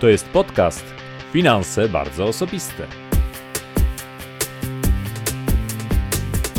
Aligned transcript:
To 0.00 0.08
jest 0.08 0.28
podcast 0.28 0.84
Finanse 1.32 1.88
bardzo 1.88 2.24
osobiste. 2.24 2.86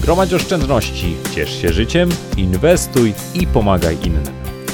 Gromadź 0.01 0.33
oszczędności, 0.33 1.15
ciesz 1.35 1.61
się 1.61 1.73
życiem, 1.73 2.09
inwestuj 2.37 3.13
i 3.33 3.47
pomagaj 3.47 3.97
innym. 4.03 4.33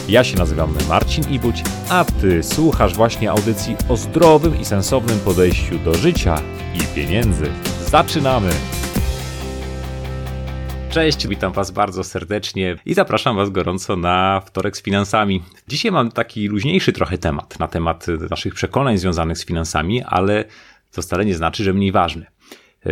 Ja 0.10 0.24
się 0.24 0.38
nazywam 0.38 0.76
Marcin 0.90 1.30
Ibuć, 1.30 1.64
a 1.90 2.06
ty 2.22 2.44
słuchasz 2.44 2.96
właśnie 2.96 3.32
audycji 3.32 3.76
o 3.90 3.98
zdrowym 3.98 4.60
i 4.60 4.66
sensownym 4.66 5.20
podejściu 5.20 5.80
do 5.80 5.94
życia 5.94 6.42
i 6.74 6.96
pieniędzy. 6.96 7.46
Zaczynamy! 7.90 8.50
Cześć, 10.98 11.28
witam 11.28 11.52
Was 11.52 11.72
bardzo 11.72 12.04
serdecznie 12.04 12.76
i 12.86 12.94
zapraszam 12.94 13.36
Was 13.36 13.50
gorąco 13.50 13.96
na 13.96 14.42
wtorek 14.46 14.78
z 14.78 14.82
finansami. 14.82 15.44
Dzisiaj 15.68 15.92
mam 15.92 16.12
taki 16.12 16.48
luźniejszy 16.48 16.94
trochę 16.94 17.18
temat 17.18 17.60
na 17.60 17.68
temat 17.68 18.06
naszych 18.30 18.54
przekonań 18.54 18.98
związanych 18.98 19.38
z 19.38 19.46
finansami, 19.46 20.04
ale 20.04 20.46
to 20.92 21.02
wcale 21.02 21.26
nie 21.26 21.36
znaczy, 21.36 21.64
że 21.64 21.74
mniej 21.74 21.92
ważny. 21.92 22.26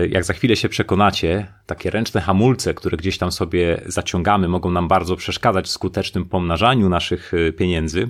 Jak 0.10 0.24
za 0.24 0.34
chwilę 0.34 0.56
się 0.56 0.70
przekonacie, 0.70 1.54
takie 1.66 1.90
ręczne 1.90 2.22
hamulce, 2.22 2.74
które 2.74 2.98
gdzieś 2.98 3.18
tam 3.18 3.32
sobie 3.32 3.82
zaciągamy, 3.86 4.48
mogą 4.48 4.72
nam 4.72 4.88
bardzo 4.88 5.16
przeszkadzać 5.16 5.66
w 5.66 5.70
skutecznym 5.70 6.26
pomnażaniu 6.26 6.90
naszych 6.90 7.32
pieniędzy. 7.58 8.10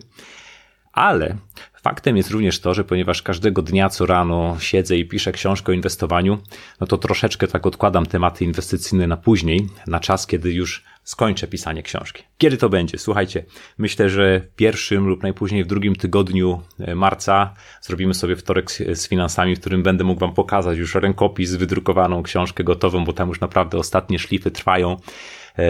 Ale 0.94 1.36
faktem 1.86 2.18
jest 2.18 2.32
również 2.32 2.60
to, 2.60 2.74
że 2.74 2.84
ponieważ 2.84 3.22
każdego 3.22 3.62
dnia 3.62 3.90
co 3.90 4.06
rano 4.06 4.58
siedzę 4.60 4.98
i 4.98 5.06
piszę 5.08 5.32
książkę 5.32 5.72
o 5.72 5.76
inwestowaniu, 5.76 6.38
no 6.82 6.88
to 6.88 6.98
troszeczkę 6.98 7.48
tak 7.48 7.66
odkładam 7.66 8.06
tematy 8.06 8.46
inwestycyjne 8.46 9.08
na 9.08 9.18
później, 9.18 9.68
na 9.88 10.00
czas, 10.00 10.28
kiedy 10.28 10.54
już 10.54 10.84
skończę 11.04 11.48
pisanie 11.48 11.84
książki. 11.84 12.24
Kiedy 12.38 12.58
to 12.58 12.70
będzie? 12.70 12.98
Słuchajcie, 12.98 13.46
myślę, 13.78 14.10
że 14.10 14.40
w 14.40 14.56
pierwszym 14.56 15.08
lub 15.08 15.24
najpóźniej 15.24 15.64
w 15.64 15.68
drugim 15.68 15.96
tygodniu 15.96 16.62
e, 16.80 16.96
marca 16.96 17.54
zrobimy 17.82 18.14
sobie 18.14 18.36
wtorek 18.36 18.72
z 18.72 19.08
finansami, 19.08 19.56
w 19.56 19.60
którym 19.60 19.84
będę 19.84 20.04
mógł 20.04 20.20
Wam 20.20 20.34
pokazać 20.34 20.78
już 20.78 20.96
rękopis, 20.96 21.56
wydrukowaną 21.56 22.24
książkę 22.24 22.64
gotową, 22.64 23.06
bo 23.06 23.14
tam 23.14 23.30
już 23.30 23.40
naprawdę 23.40 23.78
ostatnie 23.78 24.20
szlify 24.20 24.52
trwają 24.52 24.98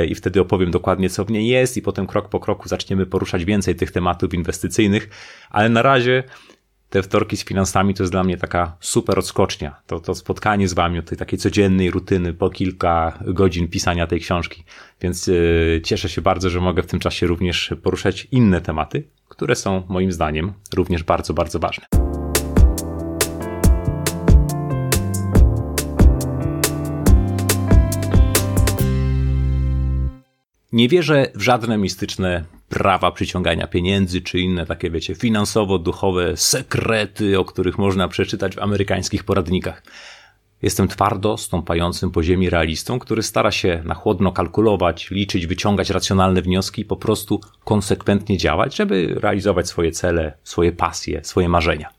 i 0.08 0.16
wtedy 0.16 0.42
opowiem 0.42 0.72
dokładnie, 0.72 1.10
co 1.10 1.26
w 1.26 1.32
niej 1.32 1.48
jest, 1.48 1.78
i 1.78 1.82
potem 1.82 2.08
krok 2.08 2.30
po 2.30 2.40
kroku 2.40 2.70
zaczniemy 2.70 3.06
poruszać 3.06 3.46
więcej 3.46 3.76
tych 3.76 3.92
tematów 3.92 4.34
inwestycyjnych, 4.34 5.10
ale 5.50 5.70
na 5.70 5.82
razie 5.82 6.24
te 6.90 7.04
wtorki 7.04 7.38
z 7.38 7.46
finansami 7.46 7.94
to 7.94 8.04
jest 8.04 8.14
dla 8.14 8.24
mnie 8.24 8.38
taka 8.38 8.78
super 8.80 9.20
odskocznia. 9.20 9.82
To, 9.88 10.00
to 10.00 10.16
spotkanie 10.16 10.68
z 10.68 10.74
wami 10.74 11.00
od 11.00 11.06
tej 11.06 11.18
takiej 11.18 11.40
codziennej 11.40 11.92
rutyny 11.92 12.34
po 12.34 12.50
kilka 12.50 13.20
godzin 13.28 13.68
pisania 13.68 14.08
tej 14.08 14.20
książki. 14.20 14.64
Więc 15.02 15.28
yy, 15.28 15.82
cieszę 15.84 16.10
się 16.10 16.22
bardzo, 16.22 16.50
że 16.50 16.62
mogę 16.62 16.84
w 16.84 16.88
tym 16.88 17.00
czasie 17.00 17.28
również 17.28 17.74
poruszać 17.84 18.28
inne 18.32 18.62
tematy, 18.62 19.04
które 19.30 19.56
są 19.56 19.84
moim 19.90 20.12
zdaniem 20.12 20.54
również 20.74 21.04
bardzo, 21.04 21.34
bardzo 21.34 21.60
ważne. 21.60 22.15
Nie 30.76 30.90
wierzę 30.90 31.28
w 31.36 31.42
żadne 31.42 31.78
mistyczne 31.78 32.44
prawa 32.70 33.12
przyciągania 33.12 33.68
pieniędzy, 33.68 34.22
czy 34.22 34.40
inne 34.40 34.66
takie, 34.66 34.90
wiecie, 34.90 35.16
finansowo-duchowe 35.16 36.38
sekrety, 36.38 37.40
o 37.40 37.46
których 37.46 37.78
można 37.78 38.08
przeczytać 38.08 38.56
w 38.56 38.60
amerykańskich 38.60 39.24
poradnikach. 39.24 39.84
Jestem 40.62 40.88
twardo 40.88 41.38
stąpającym 41.38 42.12
po 42.12 42.24
ziemi 42.24 42.50
realistą, 42.50 43.00
który 43.00 43.24
stara 43.24 43.52
się 43.52 43.82
na 43.86 43.94
chłodno 43.94 44.32
kalkulować, 44.32 45.12
liczyć, 45.12 45.48
wyciągać 45.48 45.90
racjonalne 45.90 46.42
wnioski 46.42 46.82
i 46.82 46.86
po 46.86 46.96
prostu 46.96 47.42
konsekwentnie 47.64 48.38
działać, 48.38 48.76
żeby 48.76 49.16
realizować 49.20 49.68
swoje 49.68 49.92
cele, 49.92 50.38
swoje 50.44 50.72
pasje, 50.72 51.24
swoje 51.24 51.50
marzenia. 51.50 51.95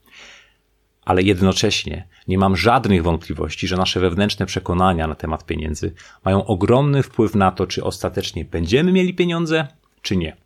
Ale 1.07 1.23
jednocześnie 1.23 2.09
nie 2.29 2.39
mam 2.39 2.57
żadnych 2.57 3.03
wątpliwości, 3.03 3.67
że 3.67 3.77
nasze 3.77 4.01
wewnętrzne 4.01 4.47
przekonania 4.47 5.07
na 5.07 5.15
temat 5.15 5.47
pieniędzy 5.47 5.95
mają 6.25 6.47
ogromny 6.47 7.03
wpływ 7.03 7.35
na 7.35 7.51
to, 7.51 7.67
czy 7.67 7.85
ostatecznie 7.85 8.45
będziemy 8.45 8.93
mieli 8.93 9.15
pieniądze, 9.15 9.67
czy 10.03 10.17
nie. 10.17 10.37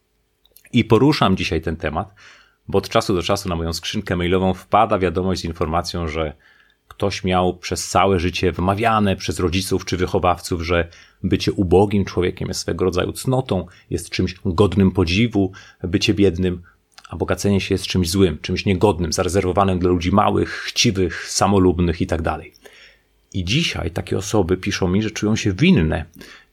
I 0.73 0.85
poruszam 0.85 1.37
dzisiaj 1.37 1.61
ten 1.61 1.77
temat, 1.77 2.15
bo 2.69 2.79
od 2.79 2.89
czasu 2.89 3.15
do 3.15 3.23
czasu 3.23 3.49
na 3.49 3.57
moją 3.57 3.73
skrzynkę 3.73 4.17
mailową 4.17 4.55
wpada 4.55 4.99
wiadomość 4.99 5.41
z 5.41 5.45
informacją, 5.45 6.09
że 6.09 6.33
ktoś 6.89 7.25
miał 7.25 7.57
przez 7.57 7.89
całe 7.89 8.21
życie 8.21 8.53
wymawiane 8.53 9.17
przez 9.17 9.39
rodziców 9.39 9.85
czy 9.85 9.97
wychowawców, 9.97 10.63
że 10.63 10.89
bycie 11.23 11.53
ubogim 11.53 12.05
człowiekiem 12.05 12.49
jest 12.49 12.61
swego 12.61 12.85
rodzaju 12.85 13.13
cnotą, 13.13 13.67
jest 13.91 14.11
czymś 14.11 14.35
godnym 14.45 14.91
podziwu, 14.91 15.53
bycie 15.83 16.15
biednym, 16.15 16.63
a 17.11 17.17
bogacenie 17.17 17.61
się 17.61 17.75
jest 17.75 17.87
czymś 17.87 18.11
złym, 18.11 18.39
czymś 18.43 18.67
niegodnym, 18.67 19.13
zarezerwowanym 19.13 19.79
dla 19.79 19.91
ludzi 19.91 20.13
małych, 20.13 20.51
chciwych, 20.51 21.31
samolubnych 21.31 22.01
itd. 22.01 22.23
Tak 22.25 22.41
I 23.35 23.45
dzisiaj 23.45 23.91
takie 23.91 24.19
osoby 24.19 24.57
piszą 24.57 24.89
mi, 24.89 25.03
że 25.03 25.11
czują 25.11 25.37
się 25.37 25.53
winne 25.53 26.05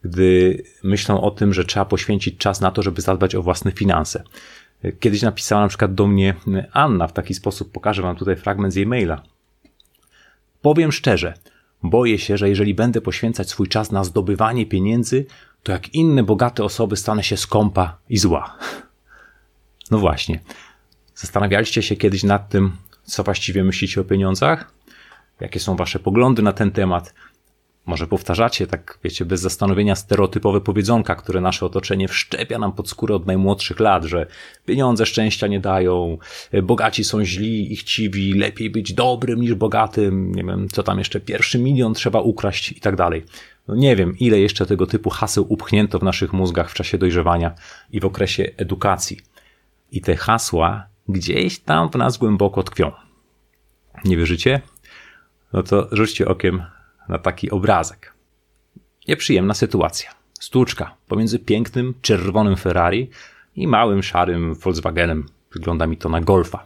gdy 0.03 0.63
myślą 0.84 1.22
o 1.22 1.31
tym, 1.31 1.53
że 1.53 1.66
trzeba 1.66 1.85
poświęcić 1.85 2.38
czas 2.38 2.62
na 2.62 2.72
to, 2.72 2.81
żeby 2.81 3.01
zadbać 3.01 3.35
o 3.35 3.41
własne 3.41 3.72
finanse. 3.72 4.23
Kiedyś 5.00 5.22
napisała 5.22 5.62
na 5.62 5.67
przykład 5.67 5.94
do 5.94 6.07
mnie 6.07 6.34
Anna 6.73 7.07
w 7.07 7.13
taki 7.13 7.34
sposób, 7.34 7.72
pokażę 7.72 8.01
wam 8.01 8.16
tutaj 8.16 8.35
fragment 8.35 8.73
z 8.73 8.75
jej 8.75 8.85
maila. 8.85 9.22
Powiem 10.62 10.91
szczerze, 10.91 11.34
boję 11.84 12.19
się, 12.19 12.38
że 12.38 12.50
jeżeli 12.50 12.73
będę 12.73 13.01
poświęcać 13.01 13.50
swój 13.50 13.67
czas 13.67 13.91
na 13.91 14.03
zdobywanie 14.03 14.66
pieniędzy, 14.66 15.25
to 15.63 15.72
jak 15.72 15.94
inne 15.94 16.23
bogate 16.23 16.63
osoby 16.63 16.97
stanę 16.97 17.23
się 17.23 17.38
skąpa 17.38 17.97
i 18.09 18.17
zła. 18.17 18.57
No 19.91 19.97
właśnie. 19.97 20.39
Zastanawialiście 21.15 21.81
się 21.81 21.95
kiedyś 21.95 22.23
nad 22.23 22.49
tym, 22.49 22.71
co 23.03 23.23
właściwie 23.23 23.63
myślicie 23.63 24.01
o 24.01 24.03
pieniądzach? 24.03 24.73
Jakie 25.39 25.59
są 25.59 25.75
wasze 25.75 25.99
poglądy 25.99 26.41
na 26.41 26.53
ten 26.53 26.71
temat? 26.71 27.13
Może 27.85 28.07
powtarzacie, 28.07 28.67
tak 28.67 28.99
wiecie, 29.03 29.25
bez 29.25 29.41
zastanowienia 29.41 29.95
stereotypowe 29.95 30.61
powiedzonka, 30.61 31.15
które 31.15 31.41
nasze 31.41 31.65
otoczenie 31.65 32.07
wszczepia 32.07 32.59
nam 32.59 32.73
pod 32.73 32.89
skórę 32.89 33.15
od 33.15 33.25
najmłodszych 33.25 33.79
lat, 33.79 34.03
że 34.03 34.27
pieniądze 34.65 35.05
szczęścia 35.05 35.47
nie 35.47 35.59
dają, 35.59 36.17
bogaci 36.63 37.03
są 37.03 37.25
źli 37.25 37.73
i 37.73 37.75
chciwi, 37.75 38.33
lepiej 38.33 38.69
być 38.69 38.93
dobrym 38.93 39.41
niż 39.41 39.53
bogatym, 39.53 40.35
nie 40.35 40.43
wiem, 40.43 40.67
co 40.71 40.83
tam 40.83 40.97
jeszcze, 40.97 41.19
pierwszy 41.19 41.59
milion 41.59 41.93
trzeba 41.93 42.21
ukraść 42.21 42.71
i 42.71 42.79
tak 42.79 42.95
dalej. 42.95 43.23
No 43.67 43.75
nie 43.75 43.95
wiem, 43.95 44.17
ile 44.19 44.39
jeszcze 44.39 44.65
tego 44.65 44.87
typu 44.87 45.09
haseł 45.09 45.45
upchnięto 45.49 45.99
w 45.99 46.03
naszych 46.03 46.33
mózgach 46.33 46.71
w 46.71 46.73
czasie 46.73 46.97
dojrzewania 46.97 47.55
i 47.91 47.99
w 47.99 48.05
okresie 48.05 48.49
edukacji. 48.57 49.17
I 49.91 50.01
te 50.01 50.15
hasła 50.15 50.87
gdzieś 51.09 51.59
tam 51.59 51.89
w 51.89 51.95
nas 51.95 52.17
głęboko 52.17 52.63
tkwią. 52.63 52.91
Nie 54.05 54.17
wierzycie? 54.17 54.61
No 55.53 55.63
to 55.63 55.87
rzućcie 55.91 56.27
okiem 56.27 56.63
na 57.09 57.17
taki 57.17 57.51
obrazek. 57.51 58.13
Nieprzyjemna 59.07 59.53
sytuacja. 59.53 60.11
Stłuczka 60.39 60.95
pomiędzy 61.07 61.39
pięknym, 61.39 61.93
czerwonym 62.01 62.55
Ferrari 62.55 63.09
i 63.55 63.67
małym, 63.67 64.03
szarym 64.03 64.55
Volkswagenem. 64.55 65.25
Wygląda 65.53 65.87
mi 65.87 65.97
to 65.97 66.09
na 66.09 66.21
golfa. 66.21 66.63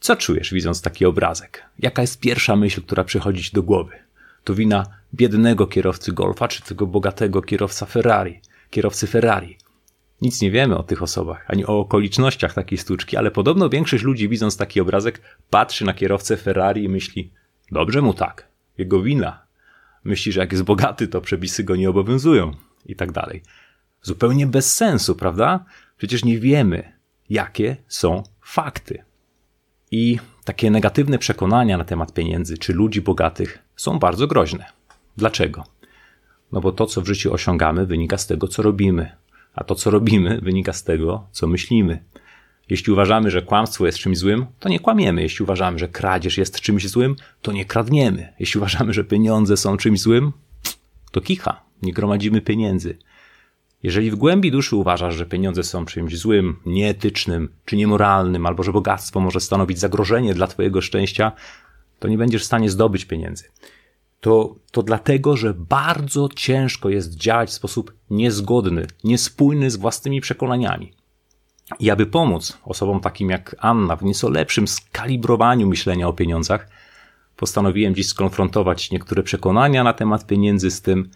Co 0.00 0.16
czujesz, 0.16 0.54
widząc 0.54 0.82
taki 0.82 1.04
obrazek? 1.06 1.62
Jaka 1.78 2.02
jest 2.02 2.20
pierwsza 2.20 2.56
myśl, 2.56 2.82
która 2.82 3.04
przychodzi 3.04 3.42
ci 3.42 3.52
do 3.52 3.62
głowy? 3.62 3.92
To 4.44 4.54
wina 4.54 4.86
biednego 5.14 5.66
kierowcy 5.66 6.12
golfa, 6.12 6.48
czy 6.48 6.62
tego 6.62 6.86
bogatego 6.86 7.42
kierowca 7.42 7.86
Ferrari, 7.86 8.40
kierowcy 8.70 9.06
Ferrari? 9.06 9.56
Nic 10.22 10.40
nie 10.40 10.50
wiemy 10.50 10.76
o 10.76 10.82
tych 10.82 11.02
osobach, 11.02 11.44
ani 11.48 11.66
o 11.66 11.78
okolicznościach 11.78 12.54
takiej 12.54 12.78
stłuczki, 12.78 13.16
ale 13.16 13.30
podobno 13.30 13.68
większość 13.68 14.04
ludzi, 14.04 14.28
widząc 14.28 14.56
taki 14.56 14.80
obrazek, 14.80 15.20
patrzy 15.50 15.84
na 15.84 15.94
kierowcę 15.94 16.36
Ferrari 16.36 16.84
i 16.84 16.88
myśli: 16.88 17.32
Dobrze 17.72 18.02
mu 18.02 18.14
tak, 18.14 18.48
jego 18.78 19.02
wina. 19.02 19.42
Myśli, 20.04 20.32
że 20.32 20.40
jak 20.40 20.52
jest 20.52 20.64
bogaty, 20.64 21.08
to 21.08 21.20
przepisy 21.20 21.64
go 21.64 21.76
nie 21.76 21.90
obowiązują 21.90 22.52
i 22.86 22.96
tak 22.96 23.12
dalej. 23.12 23.42
Zupełnie 24.02 24.46
bez 24.46 24.76
sensu, 24.76 25.14
prawda? 25.14 25.64
Przecież 25.96 26.24
nie 26.24 26.38
wiemy, 26.38 26.92
jakie 27.30 27.76
są 27.88 28.22
fakty. 28.40 29.04
I 29.90 30.18
takie 30.44 30.70
negatywne 30.70 31.18
przekonania 31.18 31.78
na 31.78 31.84
temat 31.84 32.14
pieniędzy 32.14 32.58
czy 32.58 32.72
ludzi 32.72 33.00
bogatych 33.00 33.58
są 33.76 33.98
bardzo 33.98 34.26
groźne. 34.26 34.64
Dlaczego? 35.16 35.64
No 36.52 36.60
bo 36.60 36.72
to, 36.72 36.86
co 36.86 37.00
w 37.02 37.06
życiu 37.06 37.32
osiągamy, 37.32 37.86
wynika 37.86 38.18
z 38.18 38.26
tego, 38.26 38.48
co 38.48 38.62
robimy, 38.62 39.16
a 39.54 39.64
to, 39.64 39.74
co 39.74 39.90
robimy, 39.90 40.40
wynika 40.42 40.72
z 40.72 40.84
tego, 40.84 41.26
co 41.32 41.46
myślimy. 41.46 42.04
Jeśli 42.70 42.92
uważamy, 42.92 43.30
że 43.30 43.42
kłamstwo 43.42 43.86
jest 43.86 43.98
czymś 43.98 44.18
złym, 44.18 44.46
to 44.60 44.68
nie 44.68 44.80
kłamiemy. 44.80 45.22
Jeśli 45.22 45.42
uważamy, 45.42 45.78
że 45.78 45.88
kradzież 45.88 46.38
jest 46.38 46.60
czymś 46.60 46.88
złym, 46.88 47.16
to 47.42 47.52
nie 47.52 47.64
kradniemy. 47.64 48.32
Jeśli 48.38 48.58
uważamy, 48.58 48.92
że 48.92 49.04
pieniądze 49.04 49.56
są 49.56 49.76
czymś 49.76 50.00
złym, 50.00 50.32
to 51.10 51.20
kicha, 51.20 51.62
nie 51.82 51.92
gromadzimy 51.92 52.40
pieniędzy. 52.40 52.98
Jeżeli 53.82 54.10
w 54.10 54.16
głębi 54.16 54.50
duszy 54.50 54.76
uważasz, 54.76 55.14
że 55.14 55.26
pieniądze 55.26 55.64
są 55.64 55.84
czymś 55.84 56.18
złym, 56.18 56.56
nieetycznym 56.66 57.48
czy 57.64 57.76
niemoralnym, 57.76 58.46
albo 58.46 58.62
że 58.62 58.72
bogactwo 58.72 59.20
może 59.20 59.40
stanowić 59.40 59.78
zagrożenie 59.78 60.34
dla 60.34 60.46
Twojego 60.46 60.80
szczęścia, 60.80 61.32
to 61.98 62.08
nie 62.08 62.18
będziesz 62.18 62.42
w 62.42 62.46
stanie 62.46 62.70
zdobyć 62.70 63.04
pieniędzy. 63.04 63.44
To, 64.20 64.56
to 64.72 64.82
dlatego, 64.82 65.36
że 65.36 65.54
bardzo 65.54 66.28
ciężko 66.36 66.88
jest 66.88 67.14
działać 67.14 67.48
w 67.48 67.52
sposób 67.52 67.94
niezgodny, 68.10 68.86
niespójny 69.04 69.70
z 69.70 69.76
własnymi 69.76 70.20
przekonaniami. 70.20 70.92
I 71.80 71.90
aby 71.90 72.06
pomóc 72.06 72.58
osobom 72.64 73.00
takim 73.00 73.30
jak 73.30 73.56
Anna 73.58 73.96
w 73.96 74.02
nieco 74.02 74.30
lepszym 74.30 74.68
skalibrowaniu 74.68 75.68
myślenia 75.68 76.08
o 76.08 76.12
pieniądzach, 76.12 76.68
postanowiłem 77.36 77.94
dziś 77.94 78.06
skonfrontować 78.06 78.90
niektóre 78.90 79.22
przekonania 79.22 79.84
na 79.84 79.92
temat 79.92 80.26
pieniędzy 80.26 80.70
z 80.70 80.82
tym, 80.82 81.10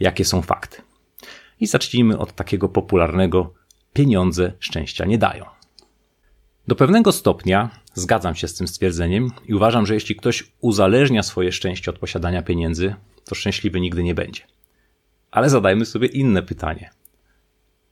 jakie 0.00 0.24
są 0.24 0.42
fakty. 0.42 0.82
I 1.60 1.66
zacznijmy 1.66 2.18
od 2.18 2.32
takiego 2.32 2.68
popularnego 2.68 3.54
pieniądze 3.92 4.52
szczęścia 4.58 5.04
nie 5.04 5.18
dają. 5.18 5.44
Do 6.68 6.74
pewnego 6.74 7.12
stopnia 7.12 7.70
zgadzam 7.94 8.34
się 8.34 8.48
z 8.48 8.54
tym 8.54 8.68
stwierdzeniem 8.68 9.30
i 9.46 9.54
uważam, 9.54 9.86
że 9.86 9.94
jeśli 9.94 10.16
ktoś 10.16 10.44
uzależnia 10.60 11.22
swoje 11.22 11.52
szczęście 11.52 11.90
od 11.90 11.98
posiadania 11.98 12.42
pieniędzy, 12.42 12.94
to 13.24 13.34
szczęśliwy 13.34 13.80
nigdy 13.80 14.02
nie 14.02 14.14
będzie. 14.14 14.42
Ale 15.30 15.50
zadajmy 15.50 15.86
sobie 15.86 16.08
inne 16.08 16.42
pytanie. 16.42 16.90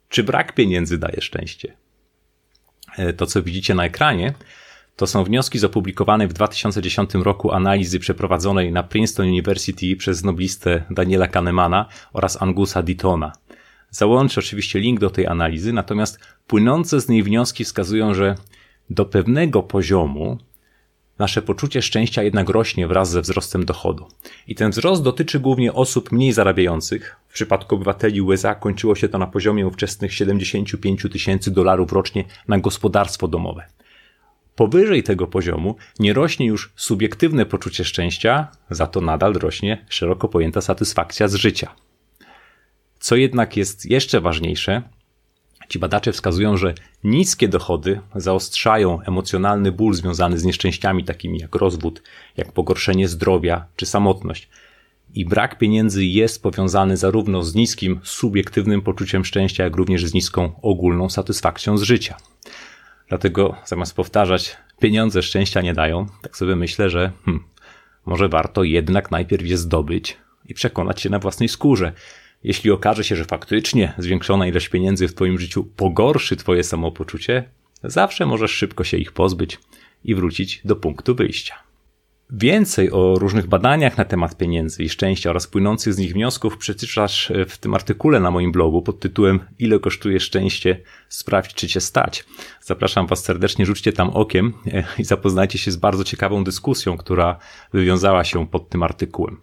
Czy 0.09 0.23
brak 0.23 0.55
pieniędzy 0.55 0.99
daje 0.99 1.21
szczęście? 1.21 1.77
E, 2.97 3.13
to, 3.13 3.27
co 3.27 3.43
widzicie 3.43 3.75
na 3.75 3.85
ekranie, 3.85 4.35
to 4.97 5.07
są 5.07 5.25
wnioski 5.25 5.59
z 5.59 5.65
opublikowanej 5.65 6.29
w 6.29 6.33
2010 6.33 7.15
roku 7.15 7.53
analizy 7.53 7.99
przeprowadzonej 7.99 8.73
na 8.73 8.83
Princeton 8.83 9.27
University 9.27 9.97
przez 9.97 10.25
noblistę 10.25 10.85
Daniela 10.91 11.29
Kahnemana 11.29 11.89
oraz 12.13 12.43
Angusa 12.43 12.83
Ditona. 12.83 13.33
Załączę 13.91 14.41
oczywiście 14.41 14.81
link 14.81 15.01
do 15.01 15.11
tej 15.11 15.27
analizy, 15.27 15.73
natomiast 15.73 16.21
płynące 16.47 17.01
z 17.01 17.09
niej 17.09 17.23
wnioski 17.23 17.65
wskazują, 17.65 18.15
że 18.15 18.35
do 18.93 19.05
pewnego 19.05 19.63
poziomu 19.63 20.39
nasze 21.19 21.43
poczucie 21.43 21.83
szczęścia 21.83 22.23
jednak 22.23 22.49
rośnie 22.49 22.87
wraz 22.87 23.11
ze 23.11 23.21
wzrostem 23.21 23.65
dochodu. 23.65 24.07
I 24.47 24.55
ten 24.55 24.71
wzrost 24.71 25.03
dotyczy 25.03 25.41
głównie 25.41 25.73
osób 25.73 26.13
mniej 26.13 26.33
zarabiających. 26.33 27.17
W 27.29 27.33
przypadku 27.33 27.75
obywateli 27.75 28.21
USA 28.21 28.55
kończyło 28.55 28.95
się 28.95 29.09
to 29.09 29.19
na 29.19 29.27
poziomie 29.27 29.67
ówczesnych 29.67 30.15
75 30.15 31.07
tysięcy 31.13 31.51
dolarów 31.51 31.93
rocznie 31.93 32.25
na 32.49 32.59
gospodarstwo 32.59 33.29
domowe. 33.29 33.67
Powyżej 34.57 35.03
tego 35.03 35.27
poziomu 35.27 35.77
nie 35.99 36.13
rośnie 36.13 36.47
już 36.47 36.73
subiektywne 36.77 37.47
poczucie 37.47 37.85
szczęścia, 37.85 38.49
za 38.71 38.87
to 38.87 39.01
nadal 39.01 39.33
rośnie 39.33 39.85
szeroko 39.89 40.29
pojęta 40.29 40.61
satysfakcja 40.61 41.29
z 41.29 41.35
życia. 41.35 41.75
Co 42.99 43.17
jednak 43.17 43.57
jest 43.57 43.91
jeszcze 43.91 44.21
ważniejsze, 44.21 44.83
ci 45.69 45.79
badacze 45.79 46.13
wskazują, 46.13 46.57
że 46.57 46.75
niskie 47.05 47.49
dochody 47.49 48.01
zaostrzają 48.15 49.01
emocjonalny 49.01 49.73
ból 49.73 49.95
związany 49.95 50.39
z 50.39 50.45
nieszczęściami 50.45 51.05
takimi 51.05 51.39
jak 51.39 51.55
rozwód, 51.55 52.03
jak 52.37 52.53
pogorszenie 52.53 53.09
zdrowia 53.09 53.65
czy 53.77 53.87
samotność. 53.87 54.49
I 55.15 55.25
brak 55.25 55.59
pieniędzy 55.59 56.05
jest 56.05 56.43
powiązany 56.43 56.97
zarówno 56.97 57.43
z 57.43 57.55
niskim 57.55 58.01
subiektywnym 58.03 58.83
poczuciem 58.83 59.25
szczęścia, 59.25 59.65
jak 59.65 59.77
również 59.77 60.07
z 60.07 60.15
niską 60.15 60.53
ogólną 60.63 61.11
satysfakcją 61.11 61.79
z 61.79 61.83
życia. 61.83 62.17
Dlatego 63.09 63.55
zamiast 63.65 63.97
powtarzać, 63.97 64.57
pieniądze 64.81 65.23
szczęścia 65.23 65.61
nie 65.61 65.75
dają, 65.75 66.07
tak 66.23 66.37
sobie 66.37 66.57
myślę, 66.57 66.91
że 66.91 67.13
hmm, 67.25 67.45
może 68.07 68.29
warto 68.29 68.63
jednak 68.63 69.11
najpierw 69.11 69.47
je 69.47 69.57
zdobyć 69.57 70.17
i 70.47 70.55
przekonać 70.55 71.01
się 71.01 71.11
na 71.11 71.19
własnej 71.19 71.49
skórze. 71.49 71.93
Jeśli 72.45 72.71
okaże 72.71 73.05
się, 73.05 73.17
że 73.17 73.25
faktycznie 73.25 73.93
zwiększona 73.99 74.47
ilość 74.47 74.69
pieniędzy 74.69 75.09
w 75.09 75.15
Twoim 75.15 75.39
życiu 75.39 75.65
pogorszy 75.65 76.37
Twoje 76.37 76.65
samopoczucie, 76.65 77.45
zawsze 77.85 78.27
możesz 78.27 78.51
szybko 78.51 78.85
się 78.85 78.97
ich 78.97 79.13
pozbyć 79.13 79.59
i 80.05 80.15
wrócić 80.15 80.61
do 80.65 80.77
punktu 80.77 81.15
wyjścia. 81.15 81.55
Więcej 82.35 82.91
o 82.91 83.15
różnych 83.19 83.47
badaniach 83.47 83.99
na 83.99 84.05
temat 84.05 84.37
pieniędzy 84.37 84.83
i 84.83 84.89
szczęścia 84.89 85.31
oraz 85.31 85.47
płynących 85.47 85.95
z 85.95 85.99
nich 85.99 86.13
wniosków 86.13 86.59
przeczytasz 86.59 87.33
w 87.49 87.59
tym 87.59 87.75
artykule 87.75 88.21
na 88.21 88.31
moim 88.31 88.53
blogu 88.53 88.83
pod 88.83 89.01
tytułem 89.01 89.41
Ile 89.59 89.79
kosztuje 89.79 90.21
szczęście? 90.21 90.81
Sprawdź, 91.09 91.55
czy 91.55 91.69
cię 91.69 91.81
stać. 91.81 92.25
Zapraszam 92.61 93.07
Was 93.07 93.25
serdecznie, 93.25 93.67
rzućcie 93.67 93.93
tam 93.93 94.11
okiem 94.11 94.53
e, 94.73 94.85
i 94.99 95.05
zapoznajcie 95.05 95.59
się 95.59 95.71
z 95.71 95.77
bardzo 95.77 96.05
ciekawą 96.05 96.45
dyskusją, 96.45 96.97
która 96.97 97.39
wywiązała 97.73 98.25
się 98.25 98.47
pod 98.47 98.69
tym 98.69 98.83
artykułem. 98.83 99.41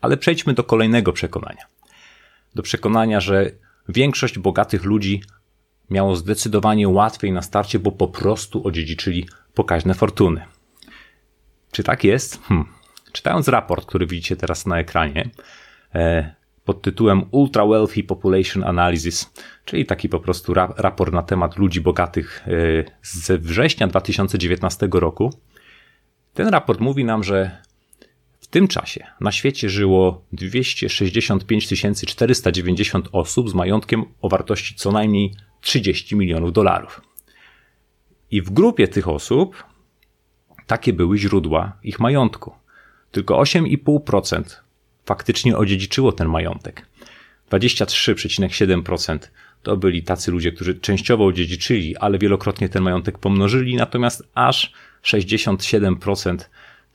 Ale 0.00 0.16
przejdźmy 0.16 0.54
do 0.54 0.64
kolejnego 0.64 1.12
przekonania. 1.12 1.75
Do 2.56 2.62
przekonania, 2.62 3.20
że 3.20 3.50
większość 3.88 4.38
bogatych 4.38 4.84
ludzi 4.84 5.22
miało 5.90 6.16
zdecydowanie 6.16 6.88
łatwiej 6.88 7.32
na 7.32 7.42
starcie, 7.42 7.78
bo 7.78 7.92
po 7.92 8.08
prostu 8.08 8.66
odziedziczyli 8.66 9.28
pokaźne 9.54 9.94
fortuny. 9.94 10.44
Czy 11.72 11.82
tak 11.82 12.04
jest? 12.04 12.42
Hmm. 12.42 12.66
Czytając 13.12 13.48
raport, 13.48 13.86
który 13.86 14.06
widzicie 14.06 14.36
teraz 14.36 14.66
na 14.66 14.78
ekranie, 14.78 15.30
e, 15.94 16.34
pod 16.64 16.82
tytułem 16.82 17.24
Ultra 17.30 17.66
Wealthy 17.66 18.02
Population 18.02 18.64
Analysis, 18.64 19.32
czyli 19.64 19.86
taki 19.86 20.08
po 20.08 20.20
prostu 20.20 20.54
ra 20.54 20.74
raport 20.76 21.12
na 21.12 21.22
temat 21.22 21.56
ludzi 21.58 21.80
bogatych 21.80 22.44
e, 22.48 22.84
ze 23.02 23.38
września 23.38 23.86
2019 23.86 24.88
roku. 24.92 25.32
Ten 26.34 26.48
raport 26.48 26.80
mówi 26.80 27.04
nam, 27.04 27.24
że 27.24 27.65
w 28.46 28.48
tym 28.48 28.68
czasie 28.68 29.06
na 29.20 29.32
świecie 29.32 29.68
żyło 29.68 30.24
265 30.32 31.68
490 32.06 33.08
osób 33.12 33.50
z 33.50 33.54
majątkiem 33.54 34.04
o 34.20 34.28
wartości 34.28 34.74
co 34.74 34.92
najmniej 34.92 35.34
30 35.60 36.16
milionów 36.16 36.52
dolarów. 36.52 37.00
I 38.30 38.42
w 38.42 38.50
grupie 38.50 38.88
tych 38.88 39.08
osób 39.08 39.64
takie 40.66 40.92
były 40.92 41.18
źródła 41.18 41.78
ich 41.82 42.00
majątku. 42.00 42.54
Tylko 43.10 43.34
8,5% 43.42 44.42
faktycznie 45.04 45.56
odziedziczyło 45.56 46.12
ten 46.12 46.28
majątek. 46.28 46.86
23,7% 47.50 49.18
to 49.62 49.76
byli 49.76 50.02
tacy 50.02 50.30
ludzie, 50.30 50.52
którzy 50.52 50.74
częściowo 50.74 51.26
odziedziczyli, 51.26 51.96
ale 51.96 52.18
wielokrotnie 52.18 52.68
ten 52.68 52.82
majątek 52.82 53.18
pomnożyli, 53.18 53.76
natomiast 53.76 54.22
aż 54.34 54.72
67% 55.04 56.38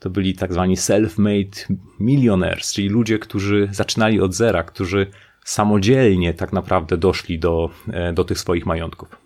to 0.02 0.10
byli 0.10 0.34
tak 0.34 0.52
zwani 0.52 0.76
self-made 0.76 1.74
millionaires, 2.00 2.72
czyli 2.72 2.88
ludzie, 2.88 3.18
którzy 3.18 3.68
zaczynali 3.70 4.20
od 4.20 4.34
zera, 4.34 4.62
którzy 4.62 5.06
samodzielnie 5.44 6.34
tak 6.34 6.52
naprawdę 6.52 6.96
doszli 6.96 7.38
do, 7.38 7.70
e, 7.92 8.12
do 8.12 8.24
tych 8.24 8.38
swoich 8.38 8.66
majątków. 8.66 9.16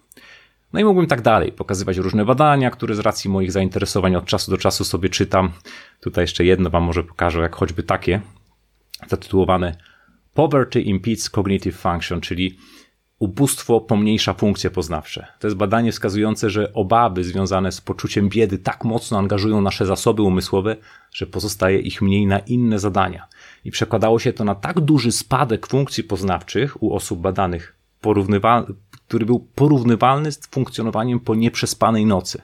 No 0.73 0.81
i 0.81 0.85
mógłbym 0.85 1.07
tak 1.07 1.23
dalej 1.23 1.53
pokazywać 1.53 1.97
różne 1.97 2.25
badania, 2.25 2.71
które 2.71 2.95
z 2.95 2.99
racji 2.99 3.31
moich 3.31 3.53
zainteresowań 3.53 4.17
od 4.17 4.25
czasu 4.25 4.51
do 4.51 4.59
czasu 4.59 4.85
sobie 4.85 5.09
czytam. 5.09 5.53
Tutaj 6.01 6.25
jeszcze 6.25 6.45
jedno 6.45 6.71
Wam 6.71 6.83
może 6.83 7.05
pokażę, 7.05 7.41
jak 7.41 7.57
choćby 7.57 7.83
takie, 7.83 8.21
zatytułowane 9.09 9.77
Poverty 10.35 10.81
impedes 10.81 11.31
cognitive 11.31 11.77
function, 11.77 12.21
czyli 12.21 12.59
ubóstwo 13.19 13.81
pomniejsza 13.81 14.35
funkcje 14.35 14.71
poznawcze. 14.71 15.27
To 15.39 15.47
jest 15.47 15.57
badanie 15.57 15.93
wskazujące, 15.93 16.51
że 16.51 16.73
obawy 16.73 17.25
związane 17.25 17.73
z 17.73 17.81
poczuciem 17.81 18.29
biedy 18.29 18.59
tak 18.59 18.85
mocno 18.85 19.19
angażują 19.19 19.61
nasze 19.61 19.87
zasoby 19.87 20.23
umysłowe, 20.23 20.77
że 21.13 21.27
pozostaje 21.27 21.79
ich 21.79 22.03
mniej 22.03 22.27
na 22.27 22.39
inne 22.39 22.79
zadania. 22.79 23.27
I 23.65 23.71
przekładało 23.71 24.19
się 24.19 24.33
to 24.33 24.45
na 24.45 24.55
tak 24.55 24.81
duży 24.81 25.13
spadek 25.13 25.67
funkcji 25.67 26.05
poznawczych 26.05 26.83
u 26.83 26.95
osób 26.95 27.21
badanych, 27.21 27.77
który 29.09 29.27
był 29.27 29.49
porównywalny 29.55 30.33
z 30.33 30.47
funkcjonowaniem 30.47 31.21
po 31.21 31.35
nieprzespanej 31.35 32.07
nocy. 32.07 32.43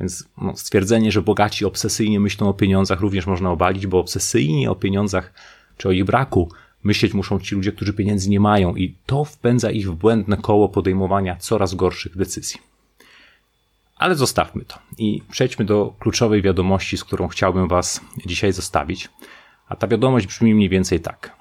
Więc 0.00 0.28
no, 0.42 0.56
stwierdzenie, 0.56 1.12
że 1.12 1.22
bogaci 1.22 1.64
obsesyjnie 1.64 2.20
myślą 2.20 2.48
o 2.48 2.54
pieniądzach 2.54 3.00
również 3.00 3.26
można 3.26 3.50
obalić, 3.50 3.86
bo 3.86 3.98
obsesyjnie 3.98 4.70
o 4.70 4.74
pieniądzach 4.74 5.32
czy 5.76 5.88
o 5.88 5.92
ich 5.92 6.04
braku 6.04 6.50
myśleć 6.86 7.14
muszą 7.14 7.40
ci 7.40 7.54
ludzie, 7.54 7.72
którzy 7.72 7.92
pieniędzy 7.92 8.30
nie 8.30 8.40
mają 8.40 8.76
i 8.76 8.94
to 9.06 9.24
wpędza 9.24 9.70
ich 9.70 9.90
w 9.90 9.94
błędne 9.94 10.36
koło 10.36 10.68
podejmowania 10.68 11.36
coraz 11.36 11.74
gorszych 11.74 12.16
decyzji. 12.16 12.60
Ale 13.96 14.14
zostawmy 14.14 14.64
to 14.64 14.78
i 14.98 15.22
przejdźmy 15.30 15.64
do 15.64 15.94
kluczowej 15.98 16.42
wiadomości, 16.42 16.96
z 16.96 17.04
którą 17.04 17.28
chciałbym 17.28 17.68
Was 17.68 18.00
dzisiaj 18.26 18.52
zostawić. 18.52 19.08
A 19.68 19.76
ta 19.76 19.86
wiadomość 19.88 20.26
brzmi 20.26 20.54
mniej 20.54 20.68
więcej 20.68 21.00
tak. 21.00 21.36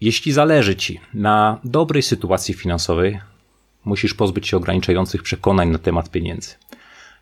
Jeśli 0.00 0.32
zależy 0.32 0.76
Ci 0.76 1.00
na 1.14 1.60
dobrej 1.64 2.02
sytuacji 2.02 2.54
finansowej, 2.54 3.20
musisz 3.84 4.14
pozbyć 4.14 4.48
się 4.48 4.56
ograniczających 4.56 5.22
przekonań 5.22 5.68
na 5.68 5.78
temat 5.78 6.10
pieniędzy. 6.10 6.54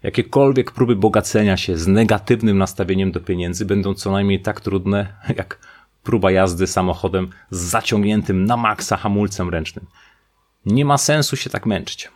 Jakiekolwiek 0.03 0.71
próby 0.71 0.97
bogacenia 0.97 1.57
się 1.57 1.77
z 1.79 1.87
negatywnym 1.87 2.59
nastawieniem 2.59 3.13
do 3.13 3.21
pieniędzy 3.21 3.65
będą 3.65 3.95
co 3.95 4.11
najmniej 4.13 4.41
tak 4.41 4.61
trudne, 4.61 5.13
jak 5.39 5.59
próba 6.07 6.31
jazdy 6.31 6.67
samochodem 6.67 7.31
z 7.51 7.59
zaciągniętym 7.59 8.45
na 8.45 8.57
maksa 8.57 8.97
hamulcem 8.97 9.49
ręcznym. 9.51 9.87
Nie 10.67 10.85
ma 10.85 10.99
sensu 10.99 11.37
się 11.37 11.51
tak 11.51 11.67
męczyć. 11.67 12.11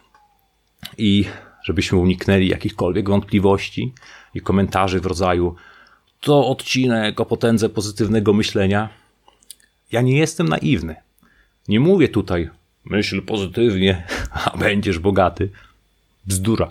I 0.98 1.24
żebyśmy 1.64 1.98
uniknęli 1.98 2.48
jakichkolwiek 2.48 3.08
wątpliwości 3.08 3.92
i 4.34 4.40
komentarzy 4.40 5.00
w 5.00 5.06
rodzaju 5.06 5.56
to 6.20 6.48
odcinek 6.48 7.20
o 7.20 7.26
potędze 7.26 7.68
pozytywnego 7.68 8.32
myślenia. 8.32 8.88
Ja 9.92 10.00
nie 10.00 10.18
jestem 10.18 10.48
naiwny. 10.48 10.96
Nie 11.68 11.80
mówię 11.80 12.08
tutaj 12.08 12.50
myśl 12.84 13.22
pozytywnie, 13.22 14.06
a 14.44 14.56
będziesz 14.56 14.98
bogaty. 14.98 15.50
Bzdura. 16.26 16.68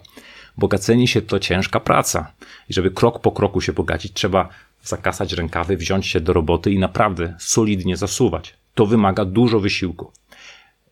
Bogacenie 0.58 1.08
się 1.08 1.22
to 1.22 1.40
ciężka 1.40 1.80
praca. 1.80 2.32
I 2.70 2.74
żeby 2.74 2.92
krok 2.92 3.22
po 3.22 3.32
kroku 3.32 3.62
się 3.62 3.74
bogacić, 3.74 4.14
trzeba 4.14 4.50
zakasać 4.90 5.34
rękawy, 5.34 5.78
wziąć 5.78 6.08
się 6.08 6.20
do 6.20 6.34
roboty 6.34 6.72
i 6.72 6.80
naprawdę 6.80 7.36
solidnie 7.40 7.98
zasuwać. 7.98 8.56
To 8.76 8.86
wymaga 8.86 9.26
dużo 9.26 9.60
wysiłku. 9.60 10.12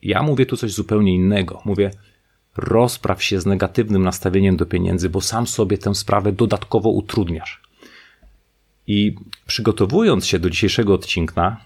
Ja 0.01 0.23
mówię 0.23 0.45
tu 0.45 0.57
coś 0.57 0.73
zupełnie 0.73 1.15
innego. 1.15 1.61
Mówię, 1.65 1.91
rozpraw 2.57 3.23
się 3.23 3.41
z 3.41 3.45
negatywnym 3.45 4.03
nastawieniem 4.03 4.57
do 4.57 4.65
pieniędzy, 4.65 5.09
bo 5.09 5.21
sam 5.21 5.47
sobie 5.47 5.77
tę 5.77 5.95
sprawę 5.95 6.31
dodatkowo 6.31 6.89
utrudniasz. 6.89 7.61
I 8.87 9.15
przygotowując 9.45 10.25
się 10.25 10.39
do 10.39 10.49
dzisiejszego 10.49 10.93
odcinka, 10.93 11.57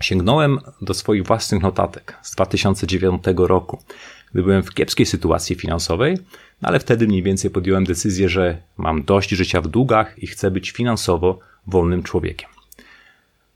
sięgnąłem 0.00 0.58
do 0.82 0.94
swoich 0.94 1.26
własnych 1.26 1.62
notatek 1.62 2.16
z 2.22 2.34
2009 2.34 3.22
roku, 3.36 3.82
gdy 4.32 4.42
byłem 4.42 4.62
w 4.62 4.74
kiepskiej 4.74 5.06
sytuacji 5.06 5.56
finansowej, 5.56 6.18
no 6.62 6.68
ale 6.68 6.80
wtedy 6.80 7.06
mniej 7.06 7.22
więcej 7.22 7.50
podjąłem 7.50 7.84
decyzję, 7.84 8.28
że 8.28 8.58
mam 8.76 9.02
dość 9.02 9.30
życia 9.30 9.60
w 9.60 9.68
długach 9.68 10.18
i 10.18 10.26
chcę 10.26 10.50
być 10.50 10.70
finansowo 10.70 11.38
wolnym 11.66 12.02
człowiekiem. 12.02 12.50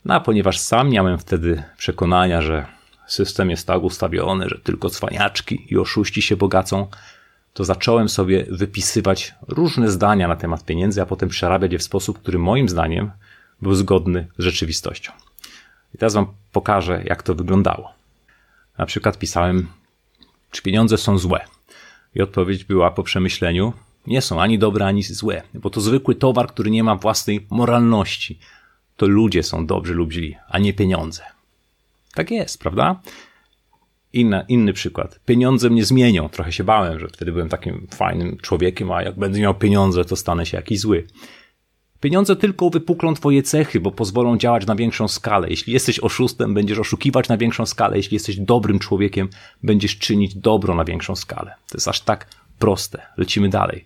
No 0.05 0.15
a 0.15 0.21
ponieważ 0.21 0.59
sam 0.59 0.91
miałem 0.91 1.19
wtedy 1.19 1.63
przekonania, 1.79 2.43
że 2.43 2.67
system 3.07 3.51
jest 3.51 3.67
tak 3.67 3.83
ustawiony, 3.83 4.49
że 4.49 4.59
tylko 4.59 4.91
cwaniaczki 4.91 5.67
i 5.71 5.79
oszuści 5.79 6.23
się 6.23 6.37
bogacą, 6.37 6.87
to 7.53 7.65
zacząłem 7.65 8.09
sobie 8.09 8.47
wypisywać 8.51 9.35
różne 9.49 9.91
zdania 9.91 10.29
na 10.29 10.37
temat 10.37 10.65
pieniędzy, 10.65 11.03
a 11.03 11.07
potem 11.07 11.29
przerabiać 11.29 11.73
je 11.73 11.79
w 11.79 11.83
sposób, 11.83 12.19
który 12.19 12.39
moim 12.39 12.69
zdaniem 12.69 13.11
był 13.63 13.75
zgodny 13.75 14.27
z 14.39 14.43
rzeczywistością. 14.43 15.13
I 15.95 15.99
teraz 15.99 16.15
Wam 16.15 16.27
pokażę, 16.53 17.03
jak 17.05 17.23
to 17.23 17.35
wyglądało. 17.35 17.93
Na 18.79 18.87
przykład 18.87 19.19
pisałem, 19.19 19.69
czy 20.51 20.63
pieniądze 20.63 20.99
są 20.99 21.19
złe? 21.19 21.41
I 22.15 22.23
odpowiedź 22.23 22.65
była 22.65 22.91
po 22.91 23.03
przemyśleniu, 23.03 23.73
nie 24.07 24.23
są 24.23 24.41
ani 24.41 24.59
dobre, 24.59 24.87
ani 24.87 25.03
złe, 25.03 25.43
bo 25.55 25.71
to 25.71 25.81
zwykły 25.81 26.15
towar, 26.15 26.47
który 26.47 26.71
nie 26.71 26.85
ma 26.85 26.97
własnej 26.97 27.47
moralności. 27.51 28.39
To 28.97 29.07
ludzie 29.07 29.43
są 29.43 29.67
dobrzy 29.67 29.95
lub 29.95 30.13
źli, 30.13 30.37
a 30.49 30.59
nie 30.59 30.73
pieniądze. 30.73 31.23
Tak 32.15 32.31
jest, 32.31 32.61
prawda? 32.61 33.01
Inna, 34.13 34.43
inny 34.43 34.73
przykład. 34.73 35.21
Pieniądze 35.27 35.71
mnie 35.71 35.85
zmienią. 35.85 36.29
Trochę 36.29 36.53
się 36.53 36.65
bałem, 36.65 36.99
że 36.99 37.09
wtedy 37.09 37.33
byłem 37.33 37.49
takim 37.49 37.87
fajnym 37.95 38.37
człowiekiem, 38.37 38.93
a 38.93 39.03
jak 39.03 39.19
będę 39.19 39.41
miał 39.41 39.55
pieniądze, 39.55 40.05
to 40.05 40.17
stanę 40.17 40.47
się 40.47 40.57
jakiś 40.57 40.81
zły. 40.81 41.07
Pieniądze 42.03 42.37
tylko 42.37 42.71
wypuklą 42.71 43.15
twoje 43.15 43.43
cechy, 43.43 43.81
bo 43.81 43.91
pozwolą 43.91 44.39
działać 44.39 44.67
na 44.67 44.77
większą 44.77 45.09
skalę. 45.09 45.51
Jeśli 45.51 45.73
jesteś 45.73 46.01
oszustem, 46.01 46.55
będziesz 46.55 46.79
oszukiwać 46.79 47.29
na 47.29 47.37
większą 47.37 47.67
skalę. 47.67 47.97
Jeśli 47.97 48.15
jesteś 48.15 48.37
dobrym 48.37 48.79
człowiekiem, 48.79 49.29
będziesz 49.63 49.99
czynić 49.99 50.35
dobro 50.35 50.75
na 50.75 50.85
większą 50.85 51.17
skalę. 51.17 51.55
To 51.69 51.77
jest 51.77 51.89
aż 51.89 52.01
tak 52.01 52.27
proste. 52.59 53.03
Lecimy 53.17 53.49
dalej. 53.49 53.85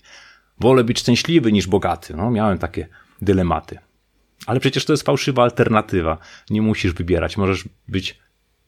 Wolę 0.61 0.85
być 0.85 0.99
szczęśliwy 0.99 1.53
niż 1.53 1.67
bogaty. 1.67 2.17
No, 2.17 2.31
miałem 2.31 2.59
takie 2.59 2.89
dylematy. 3.23 3.79
Ale 4.47 4.61
przecież 4.61 4.85
to 4.85 4.93
jest 4.93 5.03
fałszywa 5.03 5.43
alternatywa. 5.43 6.19
Nie 6.51 6.63
musisz 6.63 6.93
wybierać. 6.93 7.37
Możesz 7.37 7.65
być 7.89 8.19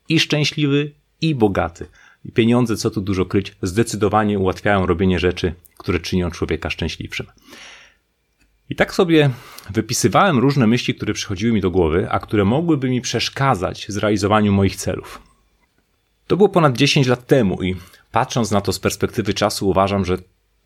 i 0.08 0.20
szczęśliwy, 0.20 0.92
i 1.20 1.34
bogaty. 1.34 1.86
I 2.24 2.32
pieniądze, 2.32 2.76
co 2.76 2.90
tu 2.90 3.00
dużo 3.00 3.24
kryć, 3.24 3.56
zdecydowanie 3.62 4.38
ułatwiają 4.38 4.86
robienie 4.86 5.18
rzeczy, 5.18 5.54
które 5.78 6.00
czynią 6.00 6.30
człowieka 6.30 6.70
szczęśliwszym. 6.70 7.26
I 8.70 8.74
tak 8.76 8.94
sobie 8.94 9.30
wypisywałem 9.70 10.38
różne 10.38 10.66
myśli, 10.66 10.94
które 10.94 11.14
przychodziły 11.14 11.52
mi 11.52 11.60
do 11.60 11.70
głowy, 11.70 12.06
a 12.10 12.18
które 12.18 12.44
mogłyby 12.44 12.90
mi 12.90 13.00
przeszkadzać 13.00 13.86
w 13.86 13.92
zrealizowaniu 13.92 14.52
moich 14.52 14.76
celów. 14.76 15.22
To 16.26 16.36
było 16.36 16.48
ponad 16.48 16.76
10 16.76 17.06
lat 17.06 17.26
temu 17.26 17.62
i 17.62 17.76
patrząc 18.12 18.50
na 18.50 18.60
to 18.60 18.72
z 18.72 18.78
perspektywy 18.78 19.34
czasu, 19.34 19.68
uważam, 19.68 20.04
że 20.04 20.18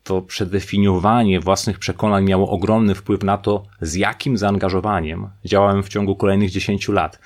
to 0.03 0.21
przedefiniowanie 0.21 1.39
własnych 1.39 1.79
przekonań 1.79 2.23
miało 2.23 2.49
ogromny 2.49 2.95
wpływ 2.95 3.23
na 3.23 3.37
to, 3.37 3.65
z 3.81 3.95
jakim 3.95 4.37
zaangażowaniem 4.37 5.29
działałem 5.45 5.83
w 5.83 5.89
ciągu 5.89 6.15
kolejnych 6.15 6.51
10 6.51 6.87
lat. 6.87 7.19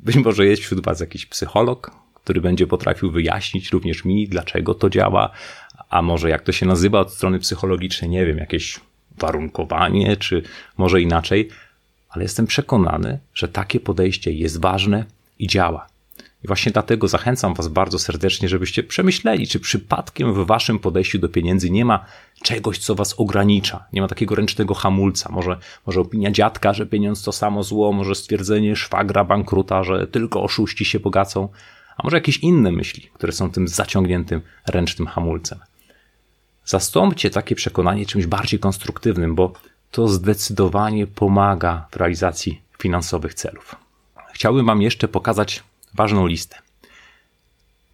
Być 0.00 0.16
może 0.16 0.46
jest 0.46 0.62
wśród 0.62 0.84
Was 0.84 1.00
jakiś 1.00 1.26
psycholog, 1.26 1.90
który 2.14 2.40
będzie 2.40 2.66
potrafił 2.66 3.10
wyjaśnić 3.10 3.70
również 3.70 4.04
mi, 4.04 4.28
dlaczego 4.28 4.74
to 4.74 4.90
działa, 4.90 5.30
a 5.90 6.02
może 6.02 6.30
jak 6.30 6.42
to 6.42 6.52
się 6.52 6.66
nazywa 6.66 7.00
od 7.00 7.12
strony 7.12 7.38
psychologicznej, 7.38 8.10
nie 8.10 8.26
wiem, 8.26 8.38
jakieś 8.38 8.80
warunkowanie, 9.18 10.16
czy 10.16 10.42
może 10.76 11.00
inaczej, 11.00 11.48
ale 12.08 12.22
jestem 12.22 12.46
przekonany, 12.46 13.18
że 13.34 13.48
takie 13.48 13.80
podejście 13.80 14.32
jest 14.32 14.60
ważne 14.60 15.04
i 15.38 15.46
działa. 15.46 15.86
I 16.44 16.46
właśnie 16.46 16.72
dlatego 16.72 17.08
zachęcam 17.08 17.54
Was 17.54 17.68
bardzo 17.68 17.98
serdecznie, 17.98 18.48
żebyście 18.48 18.82
przemyśleli, 18.82 19.46
czy 19.46 19.60
przypadkiem 19.60 20.34
w 20.34 20.46
Waszym 20.46 20.78
podejściu 20.78 21.18
do 21.18 21.28
pieniędzy 21.28 21.70
nie 21.70 21.84
ma 21.84 22.04
czegoś, 22.42 22.78
co 22.78 22.94
Was 22.94 23.14
ogranicza. 23.20 23.84
Nie 23.92 24.00
ma 24.00 24.08
takiego 24.08 24.34
ręcznego 24.34 24.74
hamulca. 24.74 25.32
Może, 25.32 25.58
może 25.86 26.00
opinia 26.00 26.30
dziadka, 26.30 26.72
że 26.72 26.86
pieniądz 26.86 27.22
to 27.22 27.32
samo 27.32 27.62
zło, 27.62 27.92
może 27.92 28.14
stwierdzenie 28.14 28.76
szwagra 28.76 29.24
bankruta, 29.24 29.84
że 29.84 30.06
tylko 30.06 30.42
oszuści 30.42 30.84
się 30.84 31.00
bogacą, 31.00 31.48
a 31.96 32.02
może 32.04 32.16
jakieś 32.16 32.38
inne 32.38 32.72
myśli, 32.72 33.10
które 33.14 33.32
są 33.32 33.50
tym 33.50 33.68
zaciągniętym 33.68 34.40
ręcznym 34.68 35.08
hamulcem. 35.08 35.58
Zastąpcie 36.66 37.30
takie 37.30 37.54
przekonanie 37.54 38.06
czymś 38.06 38.26
bardziej 38.26 38.60
konstruktywnym, 38.60 39.34
bo 39.34 39.52
to 39.90 40.08
zdecydowanie 40.08 41.06
pomaga 41.06 41.86
w 41.90 41.96
realizacji 41.96 42.60
finansowych 42.78 43.34
celów. 43.34 43.76
Chciałbym 44.32 44.66
Wam 44.66 44.82
jeszcze 44.82 45.08
pokazać 45.08 45.62
ważną 45.94 46.26
listę. 46.26 46.58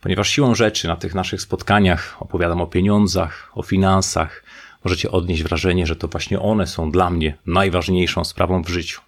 Ponieważ 0.01 0.29
siłą 0.29 0.55
rzeczy 0.55 0.89
na 0.89 0.97
tych 0.97 1.15
naszych 1.15 1.43
spotkaniach 1.43 2.17
opowiadam 2.21 2.61
o 2.61 2.67
pieniądzach, 2.67 3.51
o 3.55 3.63
finansach, 3.63 4.45
możecie 4.85 5.11
odnieść 5.11 5.43
wrażenie, 5.43 5.87
że 5.87 5.97
to 5.97 6.09
właśnie 6.09 6.41
one 6.41 6.67
są 6.67 6.91
dla 6.91 7.11
mnie 7.11 7.37
najważniejszą 7.47 8.25
sprawą 8.25 8.63
w 8.63 8.69
życiu. 8.69 9.01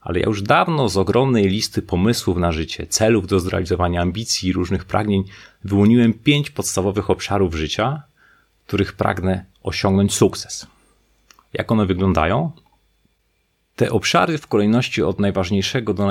Ale 0.00 0.20
ja 0.20 0.26
już 0.26 0.42
dawno 0.42 0.88
z 0.88 0.96
ogromnej 0.96 1.48
listy 1.48 1.82
pomysłów 1.82 2.36
na 2.36 2.52
życie, 2.52 2.86
celów 2.86 3.26
do 3.26 3.40
zrealizowania 3.40 4.02
ambicji 4.02 4.48
i 4.48 4.52
różnych 4.52 4.84
pragnień 4.84 5.24
wyłoniłem 5.64 6.12
pięć 6.14 6.50
podstawowych 6.50 7.10
obszarów 7.10 7.54
życia, 7.54 8.02
których 8.66 8.92
pragnę 8.92 9.44
osiągnąć 9.62 10.14
sukces. 10.14 10.66
Jak 11.52 11.72
one 11.72 11.86
wyglądają? 11.86 12.50
Te 13.76 13.90
obszary 13.90 14.38
w 14.38 14.46
kolejności 14.46 15.02
od 15.02 15.20
najważniejszego 15.20 15.94
do, 15.94 16.08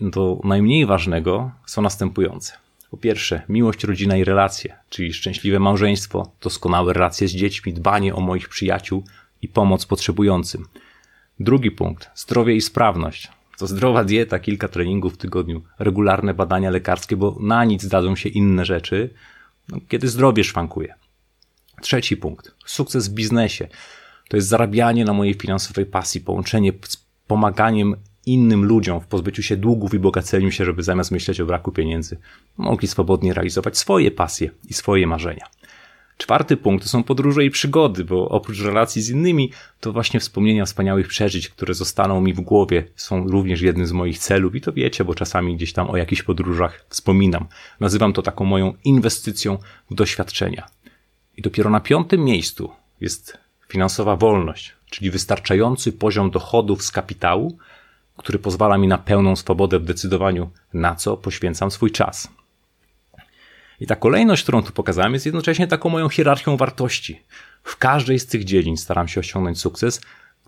do 0.00 0.40
najmniej 0.44 0.86
ważnego 0.86 1.50
są 1.66 1.82
następujące. 1.82 2.52
Po 2.90 2.96
pierwsze, 2.96 3.42
miłość, 3.48 3.84
rodzina 3.84 4.16
i 4.16 4.24
relacje, 4.24 4.76
czyli 4.88 5.12
szczęśliwe 5.12 5.58
małżeństwo, 5.58 6.32
doskonałe 6.40 6.92
relacje 6.92 7.28
z 7.28 7.32
dziećmi, 7.32 7.72
dbanie 7.72 8.14
o 8.14 8.20
moich 8.20 8.48
przyjaciół 8.48 9.04
i 9.42 9.48
pomoc 9.48 9.86
potrzebującym. 9.86 10.66
Drugi 11.40 11.70
punkt, 11.70 12.10
zdrowie 12.14 12.54
i 12.56 12.60
sprawność. 12.60 13.28
To 13.58 13.66
zdrowa 13.66 14.04
dieta, 14.04 14.38
kilka 14.38 14.68
treningów 14.68 15.14
w 15.14 15.16
tygodniu, 15.16 15.62
regularne 15.78 16.34
badania 16.34 16.70
lekarskie, 16.70 17.16
bo 17.16 17.36
na 17.40 17.64
nic 17.64 17.86
dadzą 17.86 18.16
się 18.16 18.28
inne 18.28 18.64
rzeczy, 18.64 19.10
no, 19.68 19.78
kiedy 19.88 20.08
zdrowie 20.08 20.44
szwankuje. 20.44 20.94
Trzeci 21.84 22.16
punkt. 22.16 22.54
Sukces 22.66 23.08
w 23.08 23.14
biznesie. 23.14 23.68
To 24.28 24.36
jest 24.36 24.48
zarabianie 24.48 25.04
na 25.04 25.12
mojej 25.12 25.34
finansowej 25.34 25.86
pasji, 25.86 26.20
połączenie 26.20 26.72
z 26.82 27.04
pomaganiem 27.26 27.96
innym 28.26 28.64
ludziom 28.64 29.00
w 29.00 29.06
pozbyciu 29.06 29.42
się 29.42 29.56
długów 29.56 29.94
i 29.94 29.98
bogaceniu 29.98 30.50
się, 30.50 30.64
żeby 30.64 30.82
zamiast 30.82 31.10
myśleć 31.10 31.40
o 31.40 31.46
braku 31.46 31.72
pieniędzy, 31.72 32.18
mogli 32.56 32.88
swobodnie 32.88 33.34
realizować 33.34 33.78
swoje 33.78 34.10
pasje 34.10 34.50
i 34.68 34.74
swoje 34.74 35.06
marzenia. 35.06 35.46
Czwarty 36.16 36.56
punkt 36.56 36.84
to 36.84 36.88
są 36.90 37.02
podróże 37.02 37.44
i 37.44 37.50
przygody, 37.50 38.04
bo 38.04 38.28
oprócz 38.28 38.60
relacji 38.60 39.02
z 39.02 39.10
innymi, 39.10 39.52
to 39.80 39.92
właśnie 39.92 40.20
wspomnienia 40.20 40.64
wspaniałych 40.64 41.08
przeżyć, 41.08 41.48
które 41.48 41.74
zostaną 41.74 42.20
mi 42.20 42.34
w 42.34 42.40
głowie, 42.40 42.84
są 42.96 43.28
również 43.28 43.60
jednym 43.60 43.86
z 43.86 43.92
moich 43.92 44.18
celów 44.18 44.54
i 44.54 44.60
to 44.60 44.72
wiecie, 44.72 45.04
bo 45.04 45.14
czasami 45.14 45.56
gdzieś 45.56 45.72
tam 45.72 45.90
o 45.90 45.96
jakichś 45.96 46.22
podróżach 46.22 46.86
wspominam. 46.88 47.46
Nazywam 47.80 48.12
to 48.12 48.22
taką 48.22 48.44
moją 48.44 48.74
inwestycją 48.84 49.58
w 49.90 49.94
doświadczenia. 49.94 50.66
I 51.36 51.42
dopiero 51.42 51.70
na 51.70 51.80
piątym 51.80 52.24
miejscu 52.24 52.70
jest 53.00 53.38
finansowa 53.68 54.16
wolność, 54.16 54.72
czyli 54.90 55.10
wystarczający 55.10 55.92
poziom 55.92 56.30
dochodów 56.30 56.82
z 56.82 56.90
kapitału, 56.90 57.58
który 58.16 58.38
pozwala 58.38 58.78
mi 58.78 58.88
na 58.88 58.98
pełną 58.98 59.36
swobodę 59.36 59.78
w 59.78 59.84
decydowaniu, 59.84 60.50
na 60.74 60.94
co 60.94 61.16
poświęcam 61.16 61.70
swój 61.70 61.90
czas. 61.90 62.28
I 63.80 63.86
ta 63.86 63.96
kolejność, 63.96 64.42
którą 64.42 64.62
tu 64.62 64.72
pokazałem, 64.72 65.12
jest 65.12 65.26
jednocześnie 65.26 65.66
taką 65.66 65.88
moją 65.88 66.08
hierarchią 66.08 66.56
wartości. 66.56 67.22
W 67.62 67.76
każdej 67.76 68.18
z 68.18 68.26
tych 68.26 68.44
dziedzin 68.44 68.76
staram 68.76 69.08
się 69.08 69.20
osiągnąć 69.20 69.60
sukces, 69.60 70.00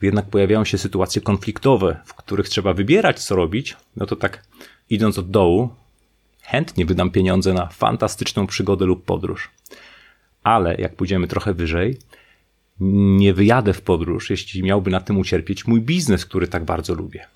jednak 0.03 0.27
pojawiają 0.27 0.65
się 0.65 0.79
sytuacje 0.79 1.23
konfliktowe, 1.23 2.01
w 2.05 2.15
których 2.15 2.49
trzeba 2.49 2.73
wybierać, 2.73 3.25
co 3.25 3.37
robić, 3.37 3.77
no 3.97 4.07
to 4.07 4.17
tak 4.17 4.43
idąc 4.91 5.19
od 5.19 5.31
dołu, 5.31 5.69
chętnie 6.43 6.87
wydam 6.87 7.11
pieniądze 7.11 7.55
na 7.55 7.67
fantastyczną 7.67 8.47
przygodę 8.47 8.85
lub 8.85 9.05
podróż 9.05 9.51
ale 10.47 10.75
jak 10.79 10.97
pójdziemy 10.97 11.29
trochę 11.29 11.55
wyżej, 11.55 11.99
nie 12.81 13.35
wyjadę 13.35 13.73
w 13.73 13.83
podróż, 13.83 14.31
jeśli 14.31 14.63
miałby 14.63 14.91
na 14.91 15.01
tym 15.01 15.19
ucierpieć 15.19 15.67
mój 15.67 15.81
biznes, 15.81 16.27
który 16.27 16.49
tak 16.49 16.65
bardzo 16.65 16.95
lubię. 16.95 17.27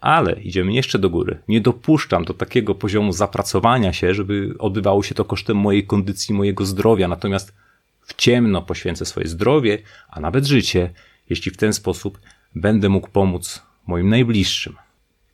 Ale 0.00 0.32
idziemy 0.32 0.72
jeszcze 0.72 0.98
do 0.98 1.10
góry. 1.10 1.38
Nie 1.48 1.60
dopuszczam 1.60 2.24
do 2.24 2.34
takiego 2.34 2.74
poziomu 2.74 3.12
zapracowania 3.12 3.92
się, 3.92 4.14
żeby 4.14 4.54
odbywało 4.58 5.02
się 5.02 5.14
to 5.14 5.24
kosztem 5.24 5.56
mojej 5.56 5.86
kondycji, 5.86 6.34
mojego 6.34 6.66
zdrowia. 6.66 7.08
Natomiast 7.08 7.54
w 8.02 8.14
ciemno 8.14 8.62
poświęcę 8.62 9.04
swoje 9.04 9.28
zdrowie, 9.28 9.78
a 10.08 10.20
nawet 10.20 10.46
życie, 10.46 10.90
jeśli 11.30 11.50
w 11.50 11.56
ten 11.56 11.72
sposób 11.72 12.20
będę 12.54 12.88
mógł 12.88 13.08
pomóc 13.08 13.62
moim 13.86 14.08
najbliższym. 14.08 14.76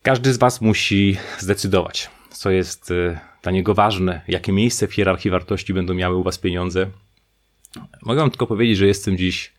Każdy 0.03 0.33
z 0.33 0.37
Was 0.37 0.61
musi 0.61 1.17
zdecydować, 1.39 2.11
co 2.31 2.51
jest 2.51 2.91
e, 2.91 3.21
dla 3.43 3.53
niego 3.53 3.75
ważne, 3.75 4.21
jakie 4.29 4.53
miejsce 4.53 4.89
w 4.89 4.95
hierarchii 4.95 5.31
wartości 5.31 5.75
będą 5.75 5.95
miały 5.95 6.17
u 6.17 6.23
Was 6.23 6.39
pieniądze. 6.39 6.87
Mogę 8.03 8.21
Wam 8.21 8.31
tylko 8.31 8.47
powiedzieć, 8.47 8.79
że 8.79 8.87
jestem 8.87 9.17
dziś 9.17 9.53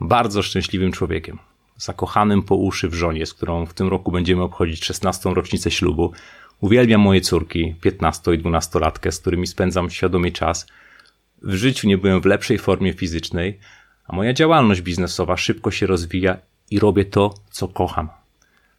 bardzo 0.00 0.42
szczęśliwym 0.42 0.92
człowiekiem. 0.92 1.38
Zakochanym 1.76 2.42
po 2.42 2.56
uszy 2.56 2.88
w 2.88 2.94
żonie, 2.94 3.26
z 3.26 3.34
którą 3.34 3.66
w 3.66 3.74
tym 3.74 3.88
roku 3.88 4.12
będziemy 4.12 4.42
obchodzić 4.42 4.84
16. 4.84 5.30
rocznicę 5.34 5.70
ślubu. 5.70 6.12
Uwielbiam 6.60 7.00
moje 7.00 7.20
córki, 7.20 7.74
15 7.80 8.34
i 8.34 8.38
12 8.38 8.78
latkę, 8.78 9.12
z 9.12 9.20
którymi 9.20 9.46
spędzam 9.46 9.90
świadomie 9.90 10.32
czas. 10.32 10.66
W 11.42 11.54
życiu 11.54 11.88
nie 11.88 11.98
byłem 11.98 12.20
w 12.20 12.24
lepszej 12.24 12.58
formie 12.58 12.92
fizycznej, 12.92 13.58
a 14.06 14.16
moja 14.16 14.32
działalność 14.32 14.80
biznesowa 14.80 15.36
szybko 15.36 15.70
się 15.70 15.86
rozwija 15.86 16.36
i 16.70 16.78
robię 16.78 17.04
to, 17.04 17.34
co 17.50 17.68
kocham. 17.68 18.08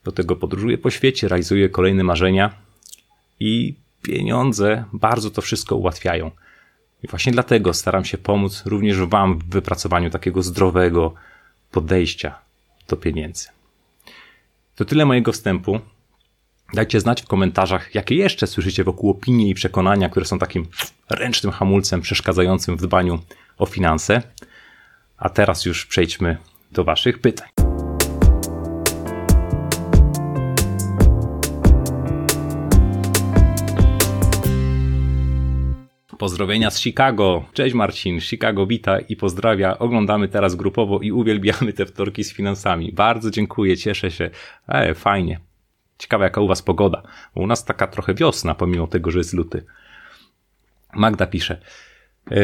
Do 0.04 0.12
tego 0.12 0.36
podróżuję 0.36 0.78
po 0.78 0.92
świecie, 0.92 1.28
realizuję 1.28 1.70
kolejne 1.70 2.04
marzenia 2.04 2.56
i 3.40 3.76
pieniądze 4.02 4.86
bardzo 4.94 5.32
to 5.32 5.42
wszystko 5.42 5.76
ułatwiają. 5.76 6.32
I 7.06 7.08
właśnie 7.08 7.32
dlatego 7.32 7.74
staram 7.74 8.06
się 8.06 8.18
pomóc 8.18 8.64
również 8.66 8.98
Wam 8.98 9.40
w 9.40 9.46
wypracowaniu 9.46 10.10
takiego 10.10 10.44
zdrowego 10.44 11.14
podejścia 11.72 12.40
do 12.88 12.98
pieniędzy. 12.98 13.48
To 14.76 14.86
tyle 14.86 15.06
mojego 15.06 15.32
wstępu. 15.32 15.80
Dajcie 16.74 17.00
znać 17.00 17.22
w 17.22 17.28
komentarzach, 17.28 17.96
jakie 17.96 18.16
jeszcze 18.16 18.48
słyszycie 18.48 18.84
wokół 18.84 19.10
opinie 19.10 19.50
i 19.50 19.54
przekonania, 19.54 20.10
które 20.10 20.26
są 20.26 20.40
takim 20.40 20.68
ręcznym 21.10 21.52
hamulcem 21.52 22.02
przeszkadzającym 22.02 22.78
w 22.78 22.82
dbaniu 22.82 23.20
o 23.58 23.66
finanse. 23.66 24.22
A 25.18 25.30
teraz 25.30 25.66
już 25.66 25.86
przejdźmy 25.86 26.38
do 26.72 26.84
Waszych 26.84 27.20
pytań. 27.20 27.65
Pozdrowienia 36.18 36.72
z 36.72 36.80
Chicago. 36.80 37.46
Cześć 37.54 37.76
Marcin, 37.76 38.22
Chicago 38.22 38.68
wita 38.68 39.00
i 39.00 39.16
pozdrawia. 39.16 39.80
Oglądamy 39.80 40.28
teraz 40.28 40.56
grupowo 40.56 41.00
i 41.00 41.12
uwielbiamy 41.12 41.74
te 41.74 41.86
wtorki 41.86 42.24
z 42.24 42.34
finansami. 42.34 42.92
Bardzo 42.92 43.32
dziękuję, 43.32 43.78
cieszę 43.78 44.12
się. 44.12 44.30
E, 44.68 44.94
fajnie. 44.94 45.40
Ciekawe 45.98 46.24
jaka 46.24 46.42
u 46.42 46.48
was 46.48 46.62
pogoda. 46.62 47.02
Bo 47.36 47.42
u 47.42 47.48
nas 47.48 47.66
taka 47.66 47.88
trochę 47.88 48.14
wiosna, 48.14 48.56
pomimo 48.56 48.88
tego, 48.88 49.12
że 49.12 49.18
jest 49.20 49.34
luty. 49.34 49.66
Magda 50.94 51.28
pisze. 51.28 51.62
E, 52.32 52.38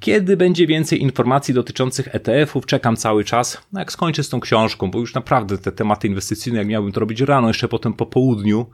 kiedy 0.00 0.36
będzie 0.36 0.66
więcej 0.66 1.02
informacji 1.02 1.54
dotyczących 1.54 2.14
ETF-ów? 2.14 2.66
Czekam 2.66 2.96
cały 2.96 3.24
czas. 3.24 3.66
No 3.72 3.80
jak 3.80 3.92
skończę 3.92 4.22
z 4.22 4.28
tą 4.28 4.40
książką, 4.40 4.90
bo 4.90 4.98
już 4.98 5.14
naprawdę 5.14 5.58
te 5.58 5.72
tematy 5.72 6.08
inwestycyjne, 6.08 6.58
jak 6.58 6.68
miałbym 6.68 6.92
to 6.92 7.00
robić 7.00 7.20
rano, 7.20 7.48
jeszcze 7.48 7.68
potem 7.68 7.92
po 7.92 8.06
południu, 8.06 8.66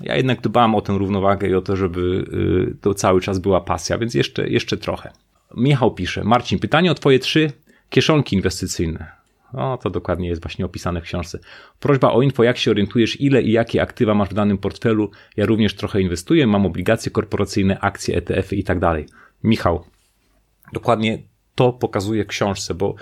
ja 0.00 0.16
jednak 0.16 0.40
dbam 0.40 0.74
o 0.74 0.80
tę 0.80 0.98
równowagę 0.98 1.48
i 1.48 1.54
o 1.54 1.60
to, 1.60 1.76
żeby 1.76 2.00
y, 2.72 2.76
to 2.80 2.94
cały 2.94 3.20
czas 3.20 3.38
była 3.38 3.60
pasja, 3.60 3.98
więc 3.98 4.14
jeszcze, 4.14 4.48
jeszcze 4.48 4.76
trochę. 4.76 5.12
Michał 5.56 5.94
pisze, 5.94 6.24
Marcin, 6.24 6.58
pytanie 6.58 6.90
o 6.90 6.94
twoje 6.94 7.18
trzy 7.18 7.52
kieszonki 7.90 8.36
inwestycyjne. 8.36 9.18
O, 9.52 9.78
to 9.82 9.90
dokładnie 9.90 10.28
jest 10.28 10.42
właśnie 10.42 10.64
opisane 10.64 11.00
w 11.00 11.04
książce. 11.04 11.38
Prośba 11.80 12.12
o 12.12 12.22
info, 12.22 12.42
jak 12.42 12.58
się 12.58 12.70
orientujesz, 12.70 13.20
ile 13.20 13.42
i 13.42 13.52
jakie 13.52 13.82
aktywa 13.82 14.14
masz 14.14 14.28
w 14.28 14.34
danym 14.34 14.58
portfelu. 14.58 15.10
Ja 15.36 15.46
również 15.46 15.74
trochę 15.74 16.00
inwestuję, 16.00 16.46
mam 16.46 16.66
obligacje 16.66 17.12
korporacyjne, 17.12 17.80
akcje, 17.80 18.16
ETF-y 18.16 18.56
i 18.56 18.64
tak 18.64 18.78
dalej. 18.78 19.06
Michał, 19.44 19.84
dokładnie 20.72 21.22
to 21.54 21.72
pokazuje 21.72 22.24
w 22.24 22.28
książce, 22.28 22.74
bo 22.74 22.94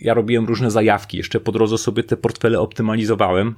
ja 0.00 0.14
robiłem 0.14 0.46
różne 0.46 0.70
zajawki, 0.70 1.16
jeszcze 1.16 1.40
po 1.40 1.52
drodze 1.52 1.78
sobie 1.78 2.02
te 2.02 2.16
portfele 2.16 2.60
optymalizowałem 2.60 3.54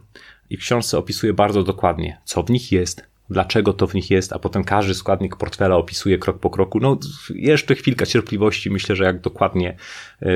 i 0.50 0.57
w 0.57 0.61
książce 0.61 0.99
opisuje 0.99 1.33
bardzo 1.33 1.62
dokładnie, 1.62 2.21
co 2.25 2.42
w 2.42 2.50
nich 2.50 2.73
jest, 2.73 3.11
dlaczego 3.30 3.73
to 3.73 3.87
w 3.87 3.95
nich 3.95 4.11
jest, 4.11 4.33
a 4.33 4.38
potem 4.38 4.64
każdy 4.64 4.95
składnik 4.95 5.37
portfela 5.37 5.76
opisuje 5.76 6.19
krok 6.19 6.38
po 6.38 6.50
kroku. 6.50 6.80
No, 6.80 6.99
jeszcze 7.35 7.75
chwilka 7.75 8.07
cierpliwości, 8.07 8.71
myślę, 8.71 8.97
że 8.97 9.04
jak 9.04 9.21
dokładnie 9.21 9.76
yy, 10.21 10.33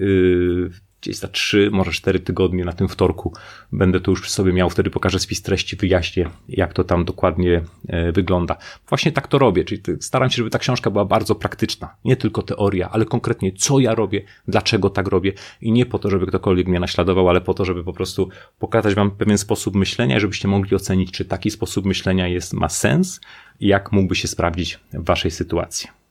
yy, 0.00 0.70
gdzieś 1.00 1.16
za 1.16 1.28
3, 1.28 1.70
może 1.72 1.92
4 1.92 2.20
tygodnie 2.20 2.64
na 2.64 2.72
tym 2.72 2.88
wtorku 2.88 3.32
będę 3.72 4.00
to 4.00 4.10
już 4.10 4.20
przy 4.20 4.32
sobie 4.32 4.52
miał, 4.52 4.70
wtedy 4.70 4.90
pokażę 4.90 5.18
spis 5.18 5.42
treści, 5.42 5.76
wyjaśnię, 5.76 6.30
jak 6.48 6.74
to 6.74 6.84
tam 6.84 7.04
dokładnie 7.04 7.62
e, 7.88 8.12
wygląda. 8.12 8.56
Właśnie 8.88 9.12
tak 9.12 9.28
to 9.28 9.38
robię, 9.38 9.64
czyli 9.64 9.82
staram 10.00 10.30
się, 10.30 10.36
żeby 10.36 10.50
ta 10.50 10.58
książka 10.58 10.90
była 10.90 11.04
bardzo 11.04 11.34
praktyczna. 11.34 11.96
Nie 12.04 12.16
tylko 12.16 12.42
teoria, 12.42 12.90
ale 12.90 13.04
konkretnie 13.04 13.52
co 13.52 13.78
ja 13.78 13.94
robię, 13.94 14.22
dlaczego 14.48 14.90
tak 14.90 15.08
robię 15.08 15.32
i 15.60 15.72
nie 15.72 15.86
po 15.86 15.98
to, 15.98 16.10
żeby 16.10 16.26
ktokolwiek 16.26 16.66
mnie 16.66 16.80
naśladował, 16.80 17.28
ale 17.28 17.40
po 17.40 17.54
to, 17.54 17.64
żeby 17.64 17.84
po 17.84 17.92
prostu 17.92 18.28
pokazać 18.58 18.94
wam 18.94 19.10
pewien 19.10 19.38
sposób 19.38 19.74
myślenia, 19.74 20.20
żebyście 20.20 20.48
mogli 20.48 20.76
ocenić, 20.76 21.12
czy 21.12 21.24
taki 21.24 21.50
sposób 21.50 21.84
myślenia 21.84 22.28
jest, 22.28 22.52
ma 22.52 22.68
sens 22.68 23.20
i 23.60 23.66
jak 23.66 23.92
mógłby 23.92 24.14
się 24.14 24.28
sprawdzić 24.28 24.78
w 24.92 25.04
waszej 25.04 25.30
sytuacji. 25.30 26.05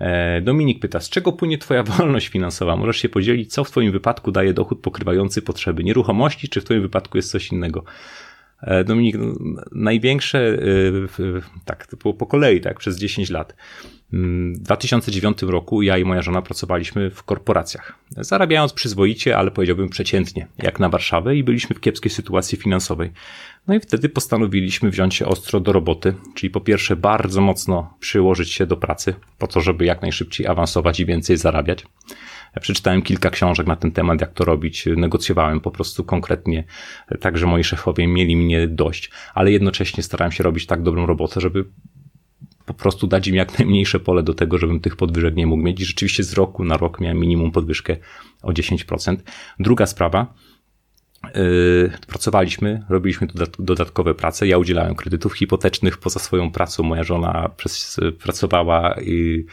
E, 0.00 0.40
Dominik 0.40 0.80
pyta, 0.80 1.00
z 1.00 1.10
czego 1.10 1.32
płynie 1.32 1.58
Twoja 1.58 1.82
wolność 1.82 2.28
finansowa? 2.28 2.76
Możesz 2.76 2.96
się 2.96 3.08
podzielić, 3.08 3.52
co 3.52 3.64
w 3.64 3.70
Twoim 3.70 3.92
wypadku 3.92 4.32
daje 4.32 4.54
dochód 4.54 4.80
pokrywający 4.80 5.42
potrzeby 5.42 5.84
nieruchomości, 5.84 6.48
czy 6.48 6.60
w 6.60 6.64
Twoim 6.64 6.82
wypadku 6.82 7.18
jest 7.18 7.30
coś 7.30 7.52
innego? 7.52 7.84
E, 8.62 8.84
Dominik, 8.84 9.16
no, 9.18 9.34
największe, 9.72 10.38
e, 10.38 10.58
tak, 11.64 11.86
to 11.86 11.96
było 11.96 12.14
po 12.14 12.26
kolei, 12.26 12.60
tak, 12.60 12.78
przez 12.78 12.98
10 12.98 13.30
lat. 13.30 13.54
W 14.12 14.58
2009 14.58 15.42
roku 15.42 15.82
ja 15.82 15.98
i 15.98 16.04
moja 16.04 16.22
żona 16.22 16.42
pracowaliśmy 16.42 17.10
w 17.10 17.22
korporacjach, 17.22 17.98
zarabiając 18.10 18.72
przyzwoicie, 18.72 19.36
ale 19.36 19.50
powiedziałbym 19.50 19.88
przeciętnie, 19.88 20.46
jak 20.58 20.80
na 20.80 20.88
Warszawę 20.88 21.36
i 21.36 21.44
byliśmy 21.44 21.76
w 21.76 21.80
kiepskiej 21.80 22.10
sytuacji 22.10 22.58
finansowej. 22.58 23.12
No 23.66 23.74
i 23.74 23.80
wtedy 23.80 24.08
postanowiliśmy 24.08 24.90
wziąć 24.90 25.14
się 25.14 25.26
ostro 25.26 25.60
do 25.60 25.72
roboty, 25.72 26.14
czyli 26.34 26.50
po 26.50 26.60
pierwsze 26.60 26.96
bardzo 26.96 27.40
mocno 27.40 27.94
przyłożyć 28.00 28.52
się 28.52 28.66
do 28.66 28.76
pracy, 28.76 29.14
po 29.38 29.46
to, 29.46 29.60
żeby 29.60 29.84
jak 29.84 30.02
najszybciej 30.02 30.46
awansować 30.46 31.00
i 31.00 31.06
więcej 31.06 31.36
zarabiać. 31.36 31.86
Ja 32.56 32.60
przeczytałem 32.60 33.02
kilka 33.02 33.30
książek 33.30 33.66
na 33.66 33.76
ten 33.76 33.92
temat, 33.92 34.20
jak 34.20 34.32
to 34.32 34.44
robić, 34.44 34.88
negocjowałem 34.96 35.60
po 35.60 35.70
prostu 35.70 36.04
konkretnie, 36.04 36.64
tak 37.20 37.38
że 37.38 37.46
moi 37.46 37.64
szefowie 37.64 38.06
mieli 38.06 38.36
mnie 38.36 38.68
dość, 38.68 39.10
ale 39.34 39.52
jednocześnie 39.52 40.02
starałem 40.02 40.32
się 40.32 40.44
robić 40.44 40.66
tak 40.66 40.82
dobrą 40.82 41.06
robotę, 41.06 41.40
żeby 41.40 41.64
po 42.66 42.74
prostu 42.74 43.06
dać 43.06 43.28
im 43.28 43.34
jak 43.34 43.58
najmniejsze 43.58 44.00
pole 44.00 44.22
do 44.22 44.34
tego, 44.34 44.58
żebym 44.58 44.80
tych 44.80 44.96
podwyżek 44.96 45.36
nie 45.36 45.46
mógł 45.46 45.62
mieć. 45.62 45.80
I 45.80 45.84
rzeczywiście 45.84 46.24
z 46.24 46.32
roku 46.32 46.64
na 46.64 46.76
rok 46.76 47.00
miałem 47.00 47.18
minimum 47.18 47.52
podwyżkę 47.52 47.96
o 48.42 48.52
10%. 48.52 49.16
Druga 49.60 49.86
sprawa, 49.86 50.34
Yy, 51.34 51.90
pracowaliśmy, 52.06 52.84
robiliśmy 52.88 53.26
dodatkowe 53.58 54.14
prace. 54.14 54.46
Ja 54.46 54.58
udzielałem 54.58 54.94
kredytów 54.94 55.34
hipotecznych 55.34 55.98
poza 55.98 56.20
swoją 56.20 56.50
pracą. 56.50 56.82
Moja 56.82 57.04
żona 57.04 57.50
pracowała 58.22 58.94
i 59.00 59.44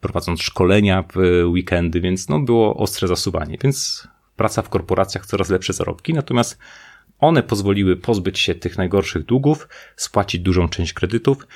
prowadząc 0.00 0.42
szkolenia 0.42 1.04
w 1.14 1.44
weekendy, 1.44 2.00
więc 2.00 2.28
no, 2.28 2.40
było 2.40 2.76
ostre 2.76 3.08
zasuwanie. 3.08 3.58
Więc 3.62 4.08
praca 4.36 4.62
w 4.62 4.68
korporacjach, 4.68 5.26
coraz 5.26 5.50
lepsze 5.50 5.72
zarobki. 5.72 6.14
Natomiast 6.14 6.58
one 7.18 7.42
pozwoliły 7.42 7.96
pozbyć 7.96 8.38
się 8.38 8.54
tych 8.54 8.78
najgorszych 8.78 9.24
długów, 9.24 9.68
spłacić 9.96 10.40
dużą 10.40 10.68
część 10.68 10.92
kredytów 10.92 11.46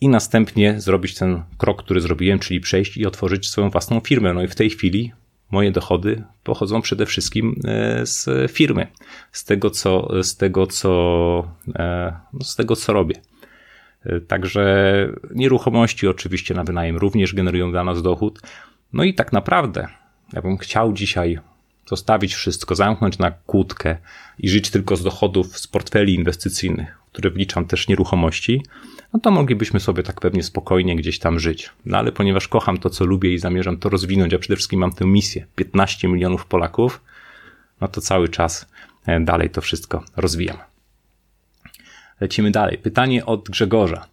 i 0.00 0.08
następnie 0.08 0.80
zrobić 0.80 1.14
ten 1.14 1.42
krok, 1.58 1.82
który 1.82 2.00
zrobiłem, 2.00 2.38
czyli 2.38 2.60
przejść 2.60 2.96
i 2.96 3.06
otworzyć 3.06 3.48
swoją 3.48 3.70
własną 3.70 4.00
firmę. 4.00 4.34
No 4.34 4.42
i 4.42 4.48
w 4.48 4.54
tej 4.54 4.70
chwili 4.70 5.12
moje 5.50 5.72
dochody 5.72 6.24
pochodzą 6.44 6.82
przede 6.82 7.06
wszystkim 7.06 7.60
e, 7.64 8.06
z 8.06 8.50
firmy, 8.52 8.86
z 9.32 9.44
tego, 9.44 9.70
co, 9.70 10.08
z 10.22 10.36
tego, 10.36 10.66
co, 10.66 11.54
e, 11.74 12.12
no, 12.32 12.44
z 12.44 12.56
tego, 12.56 12.76
co 12.76 12.92
robię. 12.92 13.14
E, 14.06 14.20
także 14.20 14.64
nieruchomości 15.34 16.08
oczywiście 16.08 16.54
na 16.54 16.64
wynajem 16.64 16.96
również 16.96 17.34
generują 17.34 17.70
dla 17.70 17.84
nas 17.84 18.02
dochód. 18.02 18.40
No 18.92 19.04
i 19.04 19.14
tak 19.14 19.32
naprawdę, 19.32 19.88
ja 20.32 20.42
bym 20.42 20.58
chciał 20.58 20.92
dzisiaj 20.92 21.38
zostawić 21.88 22.34
wszystko, 22.34 22.74
zamknąć 22.74 23.18
na 23.18 23.30
kłódkę 23.30 23.96
i 24.38 24.48
żyć 24.48 24.70
tylko 24.70 24.96
z 24.96 25.02
dochodów 25.02 25.58
z 25.58 25.66
portfeli 25.66 26.14
inwestycyjnych, 26.14 26.98
które 27.12 27.30
wliczam 27.30 27.64
też 27.64 27.88
nieruchomości, 27.88 28.62
no 29.12 29.20
to 29.20 29.30
moglibyśmy 29.30 29.80
sobie 29.80 30.02
tak 30.02 30.20
pewnie 30.20 30.42
spokojnie 30.42 30.96
gdzieś 30.96 31.18
tam 31.18 31.38
żyć. 31.38 31.70
No 31.86 31.98
ale 31.98 32.12
ponieważ 32.12 32.48
kocham 32.48 32.78
to, 32.78 32.90
co 32.90 33.04
lubię 33.04 33.34
i 33.34 33.38
zamierzam 33.38 33.76
to 33.76 33.88
rozwinąć, 33.88 34.34
a 34.34 34.38
przede 34.38 34.56
wszystkim 34.56 34.80
mam 34.80 34.92
tę 34.92 35.06
misję 35.06 35.46
15 35.54 36.08
milionów 36.08 36.46
Polaków, 36.46 37.00
no 37.80 37.88
to 37.88 38.00
cały 38.00 38.28
czas 38.28 38.66
e, 39.06 39.20
dalej 39.20 39.50
to 39.50 39.60
wszystko 39.60 40.04
rozwijam. 40.16 40.67
Lecimy 42.20 42.50
dalej. 42.50 42.78
Pytanie 42.78 43.26
od 43.26 43.48
Grzegorza. 43.48 44.06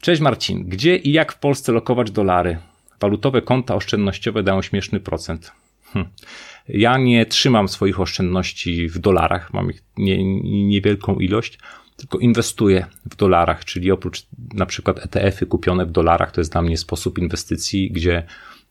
Cześć 0.00 0.20
Marcin, 0.20 0.68
gdzie 0.68 0.96
i 0.96 1.12
jak 1.12 1.32
w 1.32 1.38
Polsce 1.38 1.72
lokować 1.72 2.10
dolary? 2.10 2.58
Walutowe 3.00 3.42
konta 3.42 3.74
oszczędnościowe 3.74 4.42
dają 4.42 4.62
śmieszny 4.62 5.00
procent. 5.00 5.52
Hm. 5.92 6.06
Ja 6.68 6.98
nie 6.98 7.26
trzymam 7.26 7.68
swoich 7.68 8.00
oszczędności 8.00 8.88
w 8.88 8.98
dolarach, 8.98 9.52
mam 9.52 9.70
ich 9.70 9.82
nie, 9.96 10.40
niewielką 10.66 11.14
ilość 11.14 11.58
tylko 11.98 12.18
inwestuję 12.18 12.86
w 13.10 13.16
dolarach, 13.16 13.64
czyli 13.64 13.90
oprócz 13.90 14.26
na 14.54 14.66
przykład 14.66 14.98
ETF-y 15.06 15.46
kupione 15.46 15.86
w 15.86 15.90
dolarach, 15.90 16.32
to 16.32 16.40
jest 16.40 16.52
dla 16.52 16.62
mnie 16.62 16.76
sposób 16.76 17.18
inwestycji, 17.18 17.90
gdzie 17.90 18.22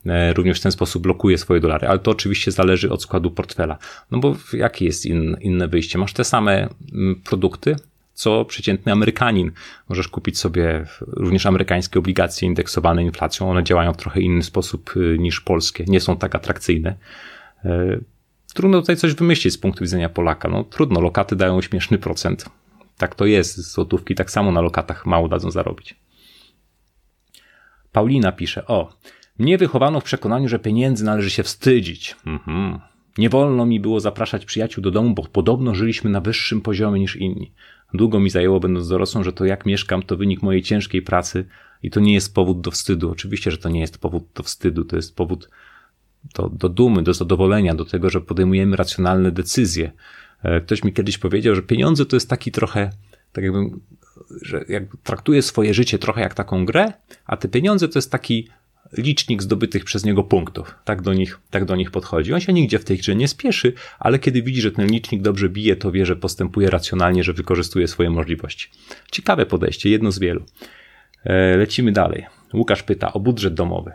e, 0.06 0.34
również 0.34 0.60
w 0.60 0.64
ten 0.64 0.72
sposób 0.72 1.04
blokuję 1.04 1.38
swoje 1.38 1.60
dolary, 1.60 1.88
ale 1.88 2.00
to 2.00 2.12
oczywiście 2.12 2.52
zależy 2.52 2.92
od 2.92 3.04
składu 3.04 3.32
portfela. 3.32 3.78
No 4.12 4.20
bo 4.20 4.36
jakie 4.54 4.86
jest 4.86 5.06
in, 5.06 5.38
inne 5.42 5.68
wyjście? 5.68 5.98
Masz 5.98 6.14
te 6.14 6.24
same 6.24 6.70
mm, 6.94 7.22
produkty, 7.24 7.76
co 8.18 8.46
przeciętny 8.46 8.92
Amerykanin. 8.92 9.52
Możesz 9.90 10.08
kupić 10.08 10.40
sobie 10.40 10.86
również 11.02 11.46
amerykańskie 11.46 12.00
obligacje 12.00 12.48
indeksowane 12.48 13.04
inflacją. 13.04 13.52
One 13.52 13.64
działają 13.64 13.94
w 13.94 13.98
trochę 13.98 14.22
inny 14.22 14.44
sposób 14.44 14.94
y, 14.98 15.18
niż 15.20 15.42
polskie. 15.42 15.86
Nie 15.88 16.00
są 16.00 16.18
tak 16.18 16.36
atrakcyjne. 16.36 16.96
E, 17.66 18.00
trudno 18.54 18.82
tutaj 18.82 18.96
coś 18.96 19.14
wymyślić 19.14 19.54
z 19.54 19.58
punktu 19.58 19.84
widzenia 19.84 20.10
Polaka. 20.10 20.50
No 20.50 20.64
trudno, 20.64 21.02
lokaty 21.02 21.36
dają 21.36 21.62
śmieszny 21.62 21.98
procent. 21.98 22.46
Tak 22.98 23.16
to 23.16 23.26
jest. 23.26 23.72
Złotówki 23.74 24.16
tak 24.16 24.32
samo 24.32 24.52
na 24.52 24.62
lokatach 24.62 25.06
mało 25.06 25.28
dadzą 25.28 25.52
zarobić. 25.52 25.96
Paulina 27.92 28.32
pisze, 28.32 28.68
o, 28.68 28.94
mnie 29.40 29.58
wychowano 29.58 30.00
w 30.00 30.04
przekonaniu, 30.04 30.48
że 30.48 30.60
pieniędzy 30.60 31.06
należy 31.06 31.30
się 31.30 31.44
wstydzić. 31.44 32.16
Mhm. 32.26 32.80
Nie 33.18 33.30
wolno 33.30 33.66
mi 33.66 33.80
było 33.80 34.00
zapraszać 34.00 34.46
przyjaciół 34.46 34.84
do 34.84 34.92
domu, 34.92 35.14
bo 35.14 35.24
podobno 35.24 35.76
żyliśmy 35.76 36.10
na 36.10 36.22
wyższym 36.22 36.62
poziomie 36.62 37.00
niż 37.00 37.16
inni. 37.16 37.52
Długo 37.94 38.20
mi 38.20 38.30
zajęło, 38.30 38.60
będąc 38.60 38.88
dorosłą, 38.88 39.24
że 39.24 39.34
to 39.34 39.46
jak 39.46 39.66
mieszkam, 39.66 40.04
to 40.04 40.18
wynik 40.18 40.42
mojej 40.42 40.64
ciężkiej 40.64 41.02
pracy 41.02 41.46
i 41.84 41.92
to 41.92 42.00
nie 42.00 42.14
jest 42.14 42.34
powód 42.34 42.62
do 42.62 42.72
wstydu. 42.72 43.12
Oczywiście, 43.12 43.52
że 43.52 43.58
to 43.58 43.70
nie 43.70 43.80
jest 43.80 43.98
powód 43.98 44.24
do 44.36 44.44
wstydu, 44.44 44.86
to 44.86 44.96
jest 44.96 45.16
powód 45.16 45.50
do, 46.36 46.50
do 46.50 46.70
dumy, 46.70 47.04
do 47.04 47.14
zadowolenia, 47.14 47.76
do 47.76 47.86
tego, 47.86 48.10
że 48.10 48.22
podejmujemy 48.22 48.76
racjonalne 48.76 49.32
decyzje. 49.32 49.92
E, 50.44 50.62
ktoś 50.62 50.84
mi 50.84 50.94
kiedyś 50.94 51.18
powiedział, 51.18 51.56
że 51.56 51.62
pieniądze 51.62 52.06
to 52.06 52.16
jest 52.16 52.30
taki 52.30 52.52
trochę, 52.52 52.90
tak 53.32 53.44
jakbym, 53.44 53.80
że 54.42 54.66
jakby 54.70 54.98
traktuje 55.04 55.42
swoje 55.42 55.74
życie 55.74 56.00
trochę 56.00 56.22
jak 56.22 56.34
taką 56.34 56.66
grę, 56.66 56.94
a 57.26 57.38
te 57.38 57.48
pieniądze 57.48 57.88
to 57.88 58.00
jest 58.00 58.12
taki 58.12 58.48
licznik 58.94 59.44
zdobytych 59.44 59.84
przez 59.84 60.06
niego 60.06 60.24
punktów. 60.24 60.76
Tak 60.86 61.02
do 61.02 61.14
nich, 61.14 61.40
tak 61.50 61.66
do 61.66 61.76
nich 61.76 61.92
podchodzi. 61.92 62.34
On 62.34 62.40
się 62.40 62.54
nigdzie 62.54 62.80
w 62.80 62.86
tej 62.86 62.98
grze 62.98 63.16
nie 63.16 63.28
spieszy, 63.28 63.74
ale 64.00 64.20
kiedy 64.20 64.42
widzi, 64.42 64.62
że 64.62 64.72
ten 64.72 64.88
licznik 64.88 65.22
dobrze 65.22 65.50
bije, 65.50 65.76
to 65.76 65.92
wie, 65.92 66.06
że 66.06 66.16
postępuje 66.16 66.70
racjonalnie, 66.70 67.24
że 67.24 67.34
wykorzystuje 67.34 67.88
swoje 67.88 68.10
możliwości. 68.10 68.70
Ciekawe 69.12 69.46
podejście, 69.46 69.90
jedno 69.90 70.12
z 70.12 70.20
wielu. 70.20 70.44
E, 71.24 71.58
lecimy 71.58 71.92
dalej. 71.92 72.26
Łukasz 72.54 72.84
pyta 72.84 73.14
o 73.14 73.20
budżet 73.20 73.54
domowy. 73.54 73.92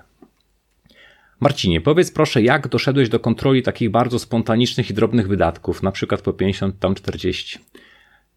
Marcinie, 1.40 1.80
powiedz 1.80 2.10
proszę, 2.10 2.42
jak 2.42 2.68
doszedłeś 2.68 3.08
do 3.08 3.20
kontroli 3.20 3.62
takich 3.62 3.90
bardzo 3.90 4.18
spontanicznych 4.18 4.90
i 4.90 4.94
drobnych 4.94 5.28
wydatków, 5.28 5.82
na 5.82 5.92
przykład 5.92 6.22
po 6.22 6.32
50, 6.32 6.78
tam 6.78 6.94
40? 6.94 7.58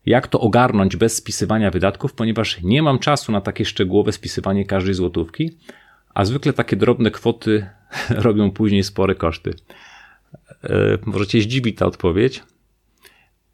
Jak 0.06 0.28
to 0.28 0.40
ogarnąć 0.40 0.96
bez 0.96 1.16
spisywania 1.16 1.72
wydatków, 1.72 2.14
ponieważ 2.14 2.62
nie 2.62 2.84
mam 2.84 3.00
czasu 3.00 3.32
na 3.32 3.42
takie 3.42 3.66
szczegółowe 3.66 4.12
spisywanie 4.12 4.66
każdej 4.66 4.94
złotówki, 4.94 5.58
a 6.16 6.26
zwykle 6.26 6.54
takie 6.54 6.76
drobne 6.76 7.12
kwoty 7.12 7.70
robią 8.10 8.52
później 8.52 8.84
spore 8.84 9.16
koszty. 9.16 9.54
E, 10.64 10.98
Możecie 11.06 11.42
zdziwi 11.42 11.74
ta 11.74 11.86
odpowiedź, 11.86 12.44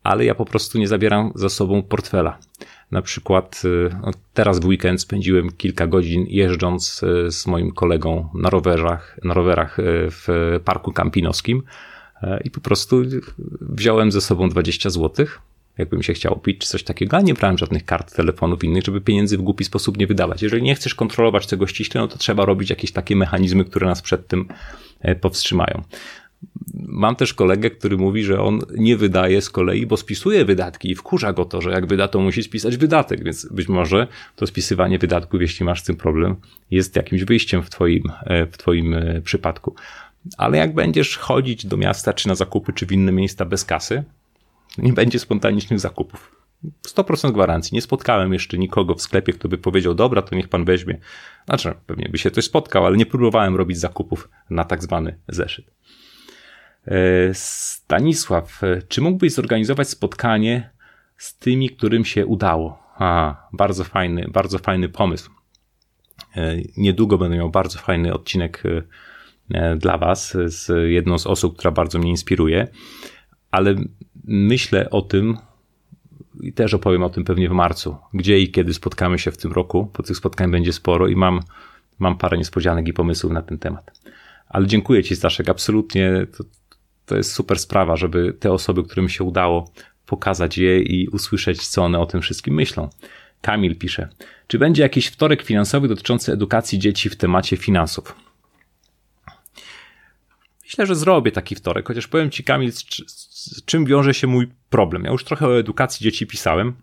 ale 0.04 0.26
ja 0.26 0.36
po 0.36 0.46
prostu 0.46 0.78
nie 0.78 0.88
zabieram 0.88 1.32
za 1.36 1.50
sobą 1.50 1.84
portfela. 1.84 2.38
Na 2.92 3.02
przykład 3.02 3.62
e, 4.06 4.12
teraz 4.34 4.60
w 4.60 4.66
weekend 4.66 5.02
spędziłem 5.02 5.52
kilka 5.52 5.88
godzin 5.88 6.26
jeżdżąc 6.28 7.02
e, 7.04 7.32
z 7.32 7.48
moim 7.48 7.72
kolegą 7.72 8.30
na 8.34 8.50
rowerach, 8.50 9.20
na 9.24 9.34
rowerach 9.34 9.78
w 10.10 10.60
parku 10.66 10.92
kampinowskim 10.92 11.64
i 12.44 12.52
po 12.52 12.62
prostu 12.62 13.04
wziąłem 13.62 14.12
ze 14.12 14.22
sobą 14.22 14.50
20 14.50 14.90
złotych 14.90 15.42
jakbym 15.78 16.04
się 16.04 16.14
chciał 16.14 16.40
pić, 16.40 16.58
czy 16.58 16.68
coś 16.68 16.84
takiego, 16.84 17.18
a 17.18 17.22
nie 17.22 17.34
brałem 17.34 17.58
żadnych 17.58 17.86
kart, 17.86 18.16
telefonów 18.16 18.64
innych, 18.64 18.84
żeby 18.84 19.02
pieniędzy 19.02 19.38
w 19.38 19.42
głupi 19.42 19.64
sposób 19.64 19.98
nie 19.98 20.08
wydawać. 20.08 20.42
Jeżeli 20.42 20.64
nie 20.64 20.76
chcesz 20.76 20.96
kontrolować 20.96 21.48
tego 21.48 21.68
ściśle, 21.68 22.02
no 22.02 22.08
to 22.08 22.18
trzeba 22.18 22.46
robić 22.46 22.70
jakieś 22.70 22.92
takie 22.92 23.16
mechanizmy, 23.16 23.66
które 23.66 23.88
nas 23.88 24.02
przed 24.02 24.28
tym 24.28 24.48
e, 25.02 25.16
powstrzymają. 25.16 25.84
Mam 26.74 27.16
też 27.16 27.34
kolegę, 27.34 27.70
który 27.70 27.98
mówi, 27.98 28.24
że 28.24 28.42
on 28.42 28.60
nie 28.78 28.98
wydaje 28.98 29.42
z 29.42 29.50
kolei, 29.50 29.86
bo 29.86 29.98
spisuje 29.98 30.46
wydatki 30.46 30.92
i 30.92 30.96
wkurza 30.96 31.34
go 31.34 31.46
to, 31.46 31.62
że 31.62 31.72
jak 31.72 31.86
wyda, 31.86 32.08
to 32.08 32.20
musi 32.20 32.44
spisać 32.44 32.78
wydatek, 32.78 33.24
więc 33.24 33.46
być 33.46 33.68
może 33.68 34.08
to 34.36 34.48
spisywanie 34.48 35.00
wydatków, 35.00 35.42
jeśli 35.42 35.66
masz 35.66 35.82
z 35.82 35.84
tym 35.84 35.96
problem, 35.96 36.36
jest 36.72 36.96
jakimś 36.96 37.24
wyjściem 37.24 37.64
w 37.64 37.70
twoim, 37.70 38.04
e, 38.24 38.46
w 38.46 38.58
twoim 38.58 38.94
e, 38.94 39.22
przypadku. 39.22 39.76
Ale 40.38 40.58
jak 40.58 40.74
będziesz 40.74 41.18
chodzić 41.18 41.66
do 41.66 41.78
miasta, 41.78 42.14
czy 42.14 42.28
na 42.28 42.36
zakupy, 42.36 42.74
czy 42.74 42.86
w 42.86 42.92
inne 42.92 43.12
miejsca 43.12 43.46
bez 43.46 43.66
kasy, 43.66 44.04
nie 44.78 44.94
będzie 44.94 45.20
spontanicznych 45.20 45.80
zakupów. 45.80 46.42
100% 46.88 47.32
gwarancji. 47.32 47.76
Nie 47.76 47.82
spotkałem 47.82 48.34
jeszcze 48.34 48.58
nikogo 48.58 48.96
w 48.96 49.02
sklepie, 49.02 49.34
kto 49.34 49.48
by 49.48 49.58
powiedział, 49.58 49.94
dobra, 49.94 50.22
to 50.22 50.36
niech 50.36 50.50
pan 50.50 50.66
weźmie. 50.66 50.98
Znaczy, 51.46 51.74
pewnie 51.88 52.10
by 52.10 52.18
się 52.18 52.32
ktoś 52.32 52.46
spotkał, 52.46 52.86
ale 52.86 52.98
nie 52.98 53.06
próbowałem 53.06 53.56
robić 53.56 53.80
zakupów 53.80 54.30
na 54.50 54.64
tak 54.64 54.84
zwany 54.84 55.18
zeszyt. 55.28 55.66
E, 56.88 57.34
Stanisław, 57.34 58.64
e, 58.64 58.82
czy 58.82 59.02
mógłbyś 59.02 59.34
zorganizować 59.34 59.90
spotkanie 59.90 60.70
z 61.18 61.38
tymi, 61.38 61.70
którym 61.70 62.06
się 62.06 62.26
udało? 62.26 62.84
A, 62.96 63.36
bardzo 63.54 63.84
fajny, 63.84 64.26
bardzo 64.34 64.60
fajny 64.60 64.90
pomysł. 64.90 65.32
E, 66.36 66.56
niedługo 66.78 67.18
będę 67.18 67.38
miał 67.38 67.50
bardzo 67.50 67.80
fajny 67.80 68.14
odcinek 68.14 68.64
dla 69.78 69.98
Was 69.98 70.38
z 70.46 70.92
jedną 70.92 71.20
z 71.20 71.28
osób, 71.28 71.58
która 71.58 71.72
bardzo 71.72 72.00
mnie 72.00 72.10
inspiruje, 72.10 72.68
ale 73.52 73.76
myślę 74.24 74.90
o 74.90 75.02
tym 75.02 75.38
i 76.42 76.54
też 76.54 76.74
opowiem 76.74 77.04
o 77.04 77.10
tym 77.10 77.24
pewnie 77.24 77.50
w 77.50 77.52
marcu, 77.52 77.98
gdzie 78.14 78.40
i 78.40 78.52
kiedy 78.52 78.74
spotkamy 78.74 79.20
się 79.20 79.32
w 79.32 79.38
tym 79.38 79.52
roku, 79.52 79.92
bo 79.98 80.04
tych 80.04 80.18
spotkań 80.18 80.52
będzie 80.52 80.74
sporo 80.74 81.08
i 81.08 81.16
mam, 81.16 81.40
mam 82.00 82.18
parę 82.18 82.38
niespodzianek 82.38 82.88
i 82.88 82.94
pomysłów 82.94 83.34
na 83.34 83.42
ten 83.42 83.60
temat. 83.60 83.92
Ale 84.50 84.68
dziękuję 84.68 85.04
Ci, 85.04 85.16
Staszek, 85.16 85.50
absolutnie 85.50 86.28
to, 86.38 86.44
to 87.06 87.18
jest 87.18 87.32
super 87.32 87.60
sprawa, 87.60 87.96
żeby 87.96 88.34
te 88.34 88.52
osoby, 88.52 88.84
którym 88.84 89.10
się 89.10 89.24
udało, 89.24 89.72
pokazać 90.06 90.58
je 90.58 90.80
i 90.82 91.08
usłyszeć, 91.08 91.68
co 91.68 91.84
one 91.84 92.00
o 92.00 92.06
tym 92.06 92.22
wszystkim 92.22 92.54
myślą. 92.54 92.90
Kamil 93.42 93.76
pisze, 93.76 94.10
czy 94.48 94.60
będzie 94.60 94.84
jakiś 94.84 95.08
wtorek 95.08 95.42
finansowy 95.42 95.88
dotyczący 95.88 96.34
edukacji 96.34 96.80
dzieci 96.80 97.10
w 97.10 97.16
temacie 97.16 97.58
finansów? 97.58 98.31
Myślę, 100.72 100.86
że 100.86 100.96
zrobię 100.96 101.32
taki 101.32 101.56
wtorek, 101.56 101.88
chociaż 101.88 102.08
powiem 102.08 102.30
Ci, 102.30 102.44
Kamil, 102.44 102.72
z, 102.72 102.84
z 103.08 103.66
czym 103.66 103.86
wiąże 103.86 104.14
się 104.14 104.28
mój 104.28 104.48
problem. 104.70 105.04
Ja 105.04 105.12
już 105.12 105.24
trochę 105.24 105.48
o 105.48 105.60
edukacji 105.60 106.04
dzieci 106.04 106.28
pisałem 106.28 106.74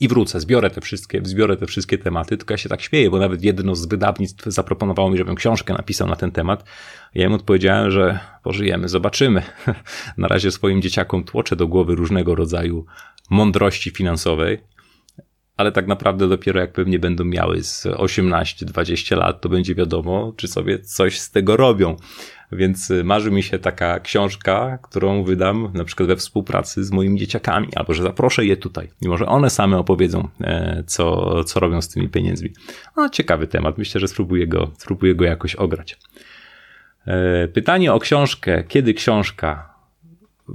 i 0.00 0.08
wrócę, 0.08 0.40
zbiorę 0.40 0.70
te 0.70 0.80
wszystkie, 0.80 1.20
zbiorę 1.24 1.56
te 1.56 1.66
wszystkie 1.66 1.98
tematy, 1.98 2.36
tylko 2.36 2.54
ja 2.54 2.58
się 2.58 2.68
tak 2.68 2.82
śmieję, 2.82 3.10
bo 3.10 3.18
nawet 3.18 3.44
jedno 3.44 3.74
z 3.74 3.86
wydawnictw 3.86 4.44
zaproponowało 4.46 5.10
mi, 5.10 5.18
żebym 5.18 5.34
książkę 5.34 5.74
napisał 5.74 6.08
na 6.08 6.16
ten 6.16 6.30
temat. 6.30 6.64
Ja 7.14 7.26
im 7.26 7.32
odpowiedziałem, 7.32 7.90
że 7.90 8.18
pożyjemy, 8.42 8.88
zobaczymy. 8.88 9.42
Na 10.16 10.28
razie 10.28 10.50
swoim 10.50 10.82
dzieciakom 10.82 11.24
tłoczę 11.24 11.56
do 11.56 11.66
głowy 11.66 11.94
różnego 11.94 12.34
rodzaju 12.34 12.86
mądrości 13.30 13.90
finansowej, 13.90 14.58
ale 15.56 15.72
tak 15.72 15.86
naprawdę 15.86 16.28
dopiero 16.28 16.60
jak 16.60 16.72
pewnie 16.72 16.98
będą 16.98 17.24
miały 17.24 17.62
z 17.62 17.86
18-20 17.86 19.16
lat, 19.16 19.40
to 19.40 19.48
będzie 19.48 19.74
wiadomo, 19.74 20.32
czy 20.36 20.48
sobie 20.48 20.78
coś 20.78 21.20
z 21.20 21.30
tego 21.30 21.56
robią. 21.56 21.96
Więc 22.52 22.90
y, 22.90 23.04
marzy 23.04 23.30
mi 23.30 23.42
się 23.42 23.58
taka 23.58 24.00
książka, 24.00 24.78
którą 24.82 25.24
wydam 25.24 25.70
na 25.74 25.84
przykład 25.84 26.08
we 26.08 26.16
współpracy 26.16 26.84
z 26.84 26.90
moimi 26.92 27.18
dzieciakami, 27.18 27.68
albo 27.76 27.94
że 27.94 28.02
zaproszę 28.02 28.44
je 28.46 28.56
tutaj 28.56 28.88
i 29.02 29.08
może 29.08 29.26
one 29.26 29.50
same 29.50 29.78
opowiedzą, 29.78 30.28
e, 30.40 30.84
co, 30.86 31.44
co 31.44 31.60
robią 31.60 31.82
z 31.82 31.88
tymi 31.88 32.08
pieniędzmi. 32.08 32.52
No, 32.96 33.08
ciekawy 33.08 33.46
temat. 33.46 33.78
Myślę, 33.78 34.00
że 34.00 34.08
spróbuję 34.08 34.46
go, 34.46 34.70
spróbuję 34.78 35.14
go 35.14 35.24
jakoś 35.24 35.54
ograć. 35.54 35.98
E, 37.06 37.48
pytanie 37.48 37.92
o 37.92 37.98
książkę. 37.98 38.64
Kiedy 38.68 38.94
książka? 38.94 39.78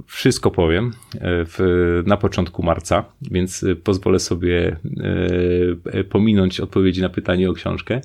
Wszystko 0.06 0.50
powiem 0.50 0.92
e, 1.14 1.18
w, 1.22 2.02
na 2.06 2.16
początku 2.16 2.62
marca, 2.62 3.04
więc 3.22 3.64
pozwolę 3.84 4.18
sobie 4.18 4.76
pominąć 6.10 6.60
odpowiedzi 6.60 7.02
na 7.02 7.08
pytanie 7.08 7.50
o 7.50 7.52
książkę. 7.52 8.00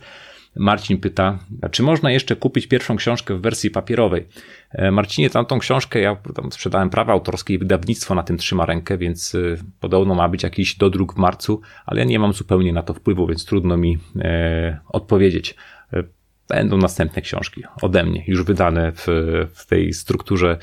Marcin 0.56 0.98
pyta, 0.98 1.40
czy 1.72 1.84
można 1.84 2.12
jeszcze 2.12 2.36
kupić 2.36 2.68
pierwszą 2.68 2.96
książkę 2.96 3.36
w 3.36 3.42
wersji 3.42 3.72
papierowej? 3.72 4.28
E, 4.72 4.92
Marcinie, 4.92 5.30
tamtą 5.30 5.60
książkę 5.60 6.00
ja 6.00 6.16
tam 6.36 6.52
sprzedałem 6.52 6.90
prawa 6.90 7.14
autorskie 7.14 7.54
i 7.54 7.58
wydawnictwo 7.58 8.16
na 8.16 8.24
tym 8.24 8.38
trzyma 8.38 8.66
rękę, 8.66 8.98
więc 8.98 9.36
e, 9.36 9.40
podobno 9.80 10.16
ma 10.16 10.30
być 10.30 10.44
jakiś 10.44 10.76
dodruk 10.76 11.14
w 11.14 11.18
marcu, 11.18 11.62
ale 11.86 12.00
ja 12.00 12.06
nie 12.06 12.20
mam 12.20 12.34
zupełnie 12.34 12.74
na 12.74 12.84
to 12.84 12.94
wpływu, 12.94 13.28
więc 13.28 13.46
trudno 13.46 13.78
mi 13.78 13.98
e, 14.16 14.80
odpowiedzieć. 14.88 15.56
E, 15.94 16.04
będą 16.48 16.78
następne 16.78 17.22
książki 17.22 17.64
ode 17.82 18.04
mnie, 18.04 18.24
już 18.28 18.44
wydane 18.44 18.92
w, 18.92 19.08
w 19.54 19.66
tej 19.66 19.94
strukturze 19.94 20.58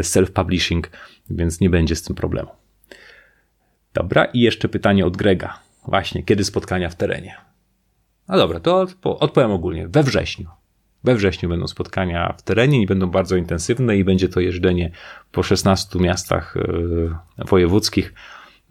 self-publishing, 0.00 0.82
więc 1.30 1.60
nie 1.60 1.70
będzie 1.70 1.96
z 1.96 2.02
tym 2.02 2.16
problemu. 2.16 2.50
Dobra, 3.94 4.24
i 4.24 4.40
jeszcze 4.40 4.68
pytanie 4.68 5.06
od 5.06 5.16
Grega. 5.16 5.58
Właśnie, 5.86 6.22
kiedy 6.22 6.44
spotkania 6.44 6.88
w 6.88 6.96
terenie? 6.96 7.51
No 8.32 8.38
dobra, 8.38 8.60
to 8.60 8.86
odpowiem 9.02 9.50
ogólnie. 9.50 9.88
We 9.88 10.02
wrześniu. 10.02 10.46
We 11.04 11.14
wrześniu 11.14 11.48
będą 11.48 11.66
spotkania 11.66 12.34
w 12.38 12.42
terenie 12.42 12.82
i 12.82 12.86
będą 12.86 13.06
bardzo 13.06 13.36
intensywne 13.36 13.96
i 13.96 14.04
będzie 14.04 14.28
to 14.28 14.40
jeżdżenie 14.40 14.90
po 15.32 15.42
16 15.42 15.98
miastach 15.98 16.56
e, 16.56 17.44
wojewódzkich, 17.44 18.14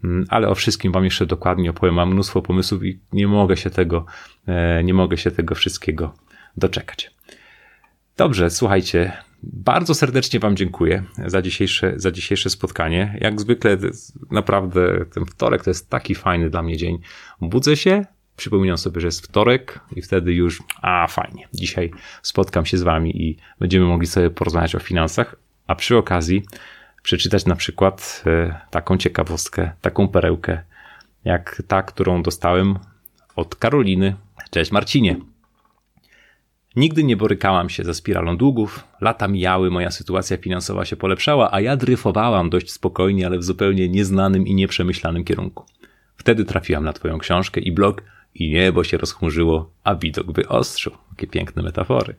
mm, 0.04 0.26
ale 0.28 0.48
o 0.48 0.54
wszystkim 0.54 0.92
wam 0.92 1.04
jeszcze 1.04 1.26
dokładnie 1.26 1.70
opowiem. 1.70 1.94
Mam 1.94 2.12
mnóstwo 2.12 2.42
pomysłów 2.42 2.84
i 2.84 3.00
nie 3.12 3.28
mogę 3.28 3.56
się 3.56 3.70
tego, 3.70 4.06
e, 4.46 4.84
nie 4.84 4.94
mogę 4.94 5.16
się 5.16 5.30
tego 5.30 5.54
wszystkiego 5.54 6.14
doczekać. 6.56 7.10
Dobrze, 8.16 8.50
słuchajcie, 8.50 9.12
Bardzo 9.42 9.94
serdecznie 9.94 10.40
Wam 10.40 10.56
dziękuję 10.56 11.02
za 11.26 11.42
dzisiejsze, 11.42 11.92
za 11.96 12.10
dzisiejsze 12.10 12.50
spotkanie. 12.50 13.18
Jak 13.20 13.40
zwykle, 13.40 13.78
naprawdę 14.30 15.04
ten 15.14 15.26
wtorek 15.26 15.64
to 15.64 15.70
jest 15.70 15.90
taki 15.90 16.14
fajny 16.14 16.50
dla 16.50 16.62
mnie 16.62 16.76
dzień. 16.76 16.98
Budzę 17.40 17.76
się, 17.76 18.04
przypominam 18.42 18.78
sobie, 18.78 19.00
że 19.00 19.06
jest 19.06 19.26
wtorek 19.26 19.80
i 19.96 20.02
wtedy 20.02 20.32
już, 20.32 20.62
a 20.82 21.06
fajnie, 21.06 21.48
dzisiaj 21.52 21.90
spotkam 22.22 22.66
się 22.66 22.78
z 22.78 22.82
Wami 22.82 23.22
i 23.22 23.36
będziemy 23.60 23.86
mogli 23.86 24.06
sobie 24.06 24.30
porozmawiać 24.30 24.74
o 24.74 24.78
finansach, 24.78 25.36
a 25.66 25.74
przy 25.74 25.96
okazji 25.96 26.42
przeczytać 27.02 27.46
na 27.46 27.56
przykład 27.56 28.24
e, 28.26 28.60
taką 28.70 28.98
ciekawostkę, 28.98 29.72
taką 29.80 30.08
perełkę, 30.08 30.62
jak 31.24 31.62
ta, 31.68 31.82
którą 31.82 32.22
dostałem 32.22 32.78
od 33.36 33.56
Karoliny. 33.56 34.16
Cześć 34.50 34.72
Marcinie. 34.72 35.16
Nigdy 36.76 37.04
nie 37.04 37.16
borykałam 37.16 37.70
się 37.70 37.84
ze 37.84 37.94
spiralą 37.94 38.36
długów, 38.36 38.84
lata 39.00 39.28
mijały, 39.28 39.70
moja 39.70 39.90
sytuacja 39.90 40.36
finansowa 40.36 40.84
się 40.84 40.96
polepszała, 40.96 41.52
a 41.52 41.60
ja 41.60 41.76
dryfowałam 41.76 42.50
dość 42.50 42.72
spokojnie, 42.72 43.26
ale 43.26 43.38
w 43.38 43.44
zupełnie 43.44 43.88
nieznanym 43.88 44.46
i 44.46 44.54
nieprzemyślanym 44.54 45.24
kierunku. 45.24 45.64
Wtedy 46.16 46.44
trafiłam 46.44 46.84
na 46.84 46.92
Twoją 46.92 47.18
książkę 47.18 47.60
i 47.60 47.72
blog 47.72 48.02
i 48.34 48.50
niebo 48.50 48.84
się 48.84 48.98
rozchmurzyło, 48.98 49.70
a 49.84 49.94
widok 49.94 50.32
wyostrzył. 50.32 50.92
Jakie 51.10 51.26
piękne 51.26 51.62
metafory. 51.62 52.14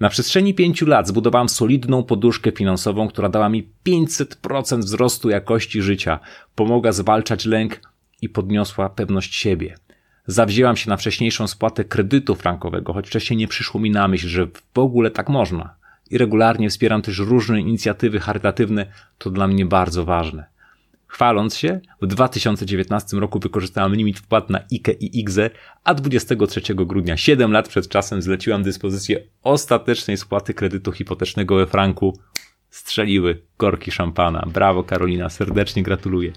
Na 0.00 0.08
przestrzeni 0.08 0.54
pięciu 0.54 0.86
lat 0.86 1.08
zbudowałam 1.08 1.48
solidną 1.48 2.02
poduszkę 2.02 2.52
finansową, 2.52 3.08
która 3.08 3.28
dała 3.28 3.48
mi 3.48 3.68
500% 3.86 4.78
wzrostu 4.78 5.30
jakości 5.30 5.82
życia, 5.82 6.18
pomogła 6.54 6.92
zwalczać 6.92 7.46
lęk 7.46 7.80
i 8.22 8.28
podniosła 8.28 8.88
pewność 8.88 9.34
siebie. 9.34 9.74
Zawzięłam 10.26 10.76
się 10.76 10.90
na 10.90 10.96
wcześniejszą 10.96 11.46
spłatę 11.46 11.84
kredytu 11.84 12.34
frankowego, 12.34 12.92
choć 12.92 13.06
wcześniej 13.06 13.36
nie 13.36 13.48
przyszło 13.48 13.80
mi 13.80 13.90
na 13.90 14.08
myśl, 14.08 14.28
że 14.28 14.46
w 14.74 14.78
ogóle 14.78 15.10
tak 15.10 15.28
można. 15.28 15.74
I 16.10 16.18
regularnie 16.18 16.70
wspieram 16.70 17.02
też 17.02 17.18
różne 17.18 17.60
inicjatywy 17.60 18.20
charytatywne, 18.20 18.86
to 19.18 19.30
dla 19.30 19.48
mnie 19.48 19.66
bardzo 19.66 20.04
ważne. 20.04 20.55
Chwaląc 21.06 21.56
się, 21.56 21.80
w 22.02 22.06
2019 22.06 23.16
roku 23.16 23.38
wykorzystałem 23.38 23.94
limit 23.94 24.18
wpłat 24.18 24.50
na 24.50 24.58
IKE 24.72 24.92
i 25.00 25.18
IGZE, 25.18 25.50
a 25.84 25.94
23 25.94 26.74
grudnia, 26.74 27.16
7 27.16 27.52
lat 27.52 27.68
przed 27.68 27.88
czasem, 27.88 28.22
zleciłam 28.22 28.62
dyspozycję 28.62 29.20
ostatecznej 29.42 30.16
spłaty 30.16 30.54
kredytu 30.54 30.92
hipotecznego 30.92 31.56
we 31.56 31.66
franku. 31.66 32.18
Strzeliły 32.70 33.42
korki 33.56 33.90
szampana. 33.90 34.46
Brawo 34.52 34.84
Karolina, 34.84 35.28
serdecznie 35.28 35.82
gratuluję. 35.82 36.32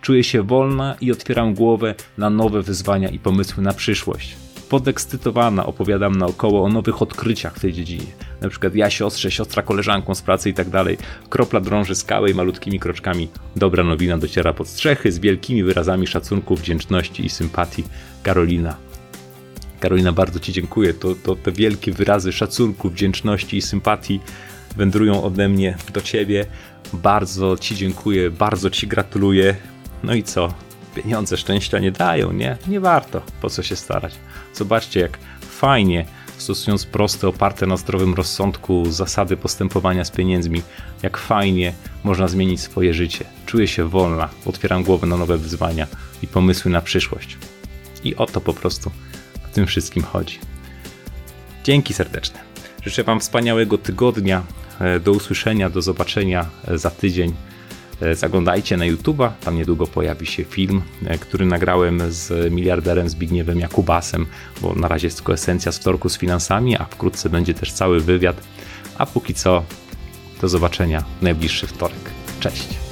Czuję 0.00 0.24
się 0.24 0.42
wolna 0.42 0.96
i 1.00 1.12
otwieram 1.12 1.54
głowę 1.54 1.94
na 2.18 2.30
nowe 2.30 2.62
wyzwania 2.62 3.08
i 3.08 3.18
pomysły 3.18 3.62
na 3.62 3.72
przyszłość. 3.72 4.45
Podekscytowana 4.68 5.66
opowiadam 5.66 6.16
naokoło 6.16 6.64
o 6.64 6.68
nowych 6.68 7.02
odkryciach 7.02 7.56
w 7.56 7.60
tej 7.60 7.72
dziedzinie. 7.72 8.06
Na 8.40 8.48
przykład 8.48 8.74
ja 8.74 8.90
siostrze, 8.90 9.30
siostra 9.30 9.62
koleżanką 9.62 10.14
z 10.14 10.22
pracy 10.22 10.50
i 10.50 10.54
tak 10.54 10.68
dalej. 10.68 10.98
Kropla 11.28 11.60
drąży 11.60 11.94
skałę 11.94 12.30
i 12.30 12.34
malutkimi 12.34 12.80
kroczkami 12.80 13.28
dobra 13.56 13.84
nowina 13.84 14.18
dociera 14.18 14.52
pod 14.52 14.68
strzechy 14.68 15.12
z 15.12 15.18
wielkimi 15.18 15.62
wyrazami 15.62 16.06
szacunku, 16.06 16.56
wdzięczności 16.56 17.26
i 17.26 17.28
sympatii. 17.28 17.84
Karolina. 18.22 18.76
Karolina, 19.80 20.12
bardzo 20.12 20.40
Ci 20.40 20.52
dziękuję. 20.52 20.94
To, 20.94 21.14
to 21.14 21.36
te 21.36 21.52
wielkie 21.52 21.92
wyrazy 21.92 22.32
szacunku, 22.32 22.90
wdzięczności 22.90 23.56
i 23.56 23.62
sympatii 23.62 24.20
wędrują 24.76 25.22
ode 25.22 25.48
mnie 25.48 25.76
do 25.94 26.00
Ciebie. 26.00 26.46
Bardzo 26.92 27.56
Ci 27.56 27.76
dziękuję, 27.76 28.30
bardzo 28.30 28.70
Ci 28.70 28.86
gratuluję. 28.86 29.56
No 30.02 30.14
i 30.14 30.22
co? 30.22 30.65
Pieniądze 31.02 31.36
szczęścia 31.36 31.78
nie 31.78 31.92
dają, 31.92 32.32
nie? 32.32 32.56
Nie 32.66 32.80
warto. 32.80 33.22
Po 33.40 33.50
co 33.50 33.62
się 33.62 33.76
starać? 33.76 34.14
Zobaczcie, 34.54 35.00
jak 35.00 35.18
fajnie, 35.40 36.06
stosując 36.38 36.86
proste, 36.86 37.28
oparte 37.28 37.66
na 37.66 37.76
zdrowym 37.76 38.14
rozsądku 38.14 38.90
zasady 38.90 39.36
postępowania 39.36 40.04
z 40.04 40.10
pieniędzmi, 40.10 40.62
jak 41.02 41.16
fajnie 41.16 41.72
można 42.04 42.28
zmienić 42.28 42.60
swoje 42.60 42.94
życie. 42.94 43.24
Czuję 43.46 43.68
się 43.68 43.88
wolna, 43.88 44.28
otwieram 44.46 44.84
głowę 44.84 45.06
na 45.06 45.16
nowe 45.16 45.38
wyzwania 45.38 45.86
i 46.22 46.26
pomysły 46.26 46.70
na 46.70 46.80
przyszłość. 46.80 47.38
I 48.04 48.16
o 48.16 48.26
to 48.26 48.40
po 48.40 48.52
prostu 48.52 48.90
w 49.50 49.54
tym 49.54 49.66
wszystkim 49.66 50.02
chodzi. 50.02 50.38
Dzięki 51.64 51.94
serdeczne. 51.94 52.38
Życzę 52.84 53.04
Wam 53.04 53.20
wspaniałego 53.20 53.78
tygodnia. 53.78 54.42
E, 54.80 55.00
do 55.00 55.12
usłyszenia, 55.12 55.70
do 55.70 55.82
zobaczenia 55.82 56.46
e, 56.68 56.78
za 56.78 56.90
tydzień. 56.90 57.34
E, 58.00 58.14
zaglądajcie 58.14 58.76
na 58.76 58.84
YouTube'a, 58.84 59.30
tam 59.44 59.56
niedługo 59.56 59.86
pojawi 59.86 60.26
się 60.26 60.44
film, 60.44 60.82
e, 61.06 61.18
który 61.18 61.46
nagrałem 61.46 62.02
z 62.08 62.52
miliarderem 62.52 63.08
Zbigniewem 63.08 63.60
Jakubasem, 63.60 64.26
bo 64.62 64.74
na 64.74 64.88
razie 64.88 65.06
jest 65.06 65.16
tylko 65.16 65.32
esencja 65.32 65.72
z 65.72 65.78
wtorku 65.78 66.08
z 66.08 66.18
finansami, 66.18 66.76
a 66.76 66.84
wkrótce 66.84 67.30
będzie 67.30 67.54
też 67.54 67.72
cały 67.72 68.00
wywiad. 68.00 68.36
A 68.98 69.06
póki 69.06 69.34
co, 69.34 69.62
do 70.40 70.48
zobaczenia 70.48 71.04
w 71.20 71.22
najbliższy 71.22 71.66
wtorek. 71.66 72.10
Cześć! 72.40 72.85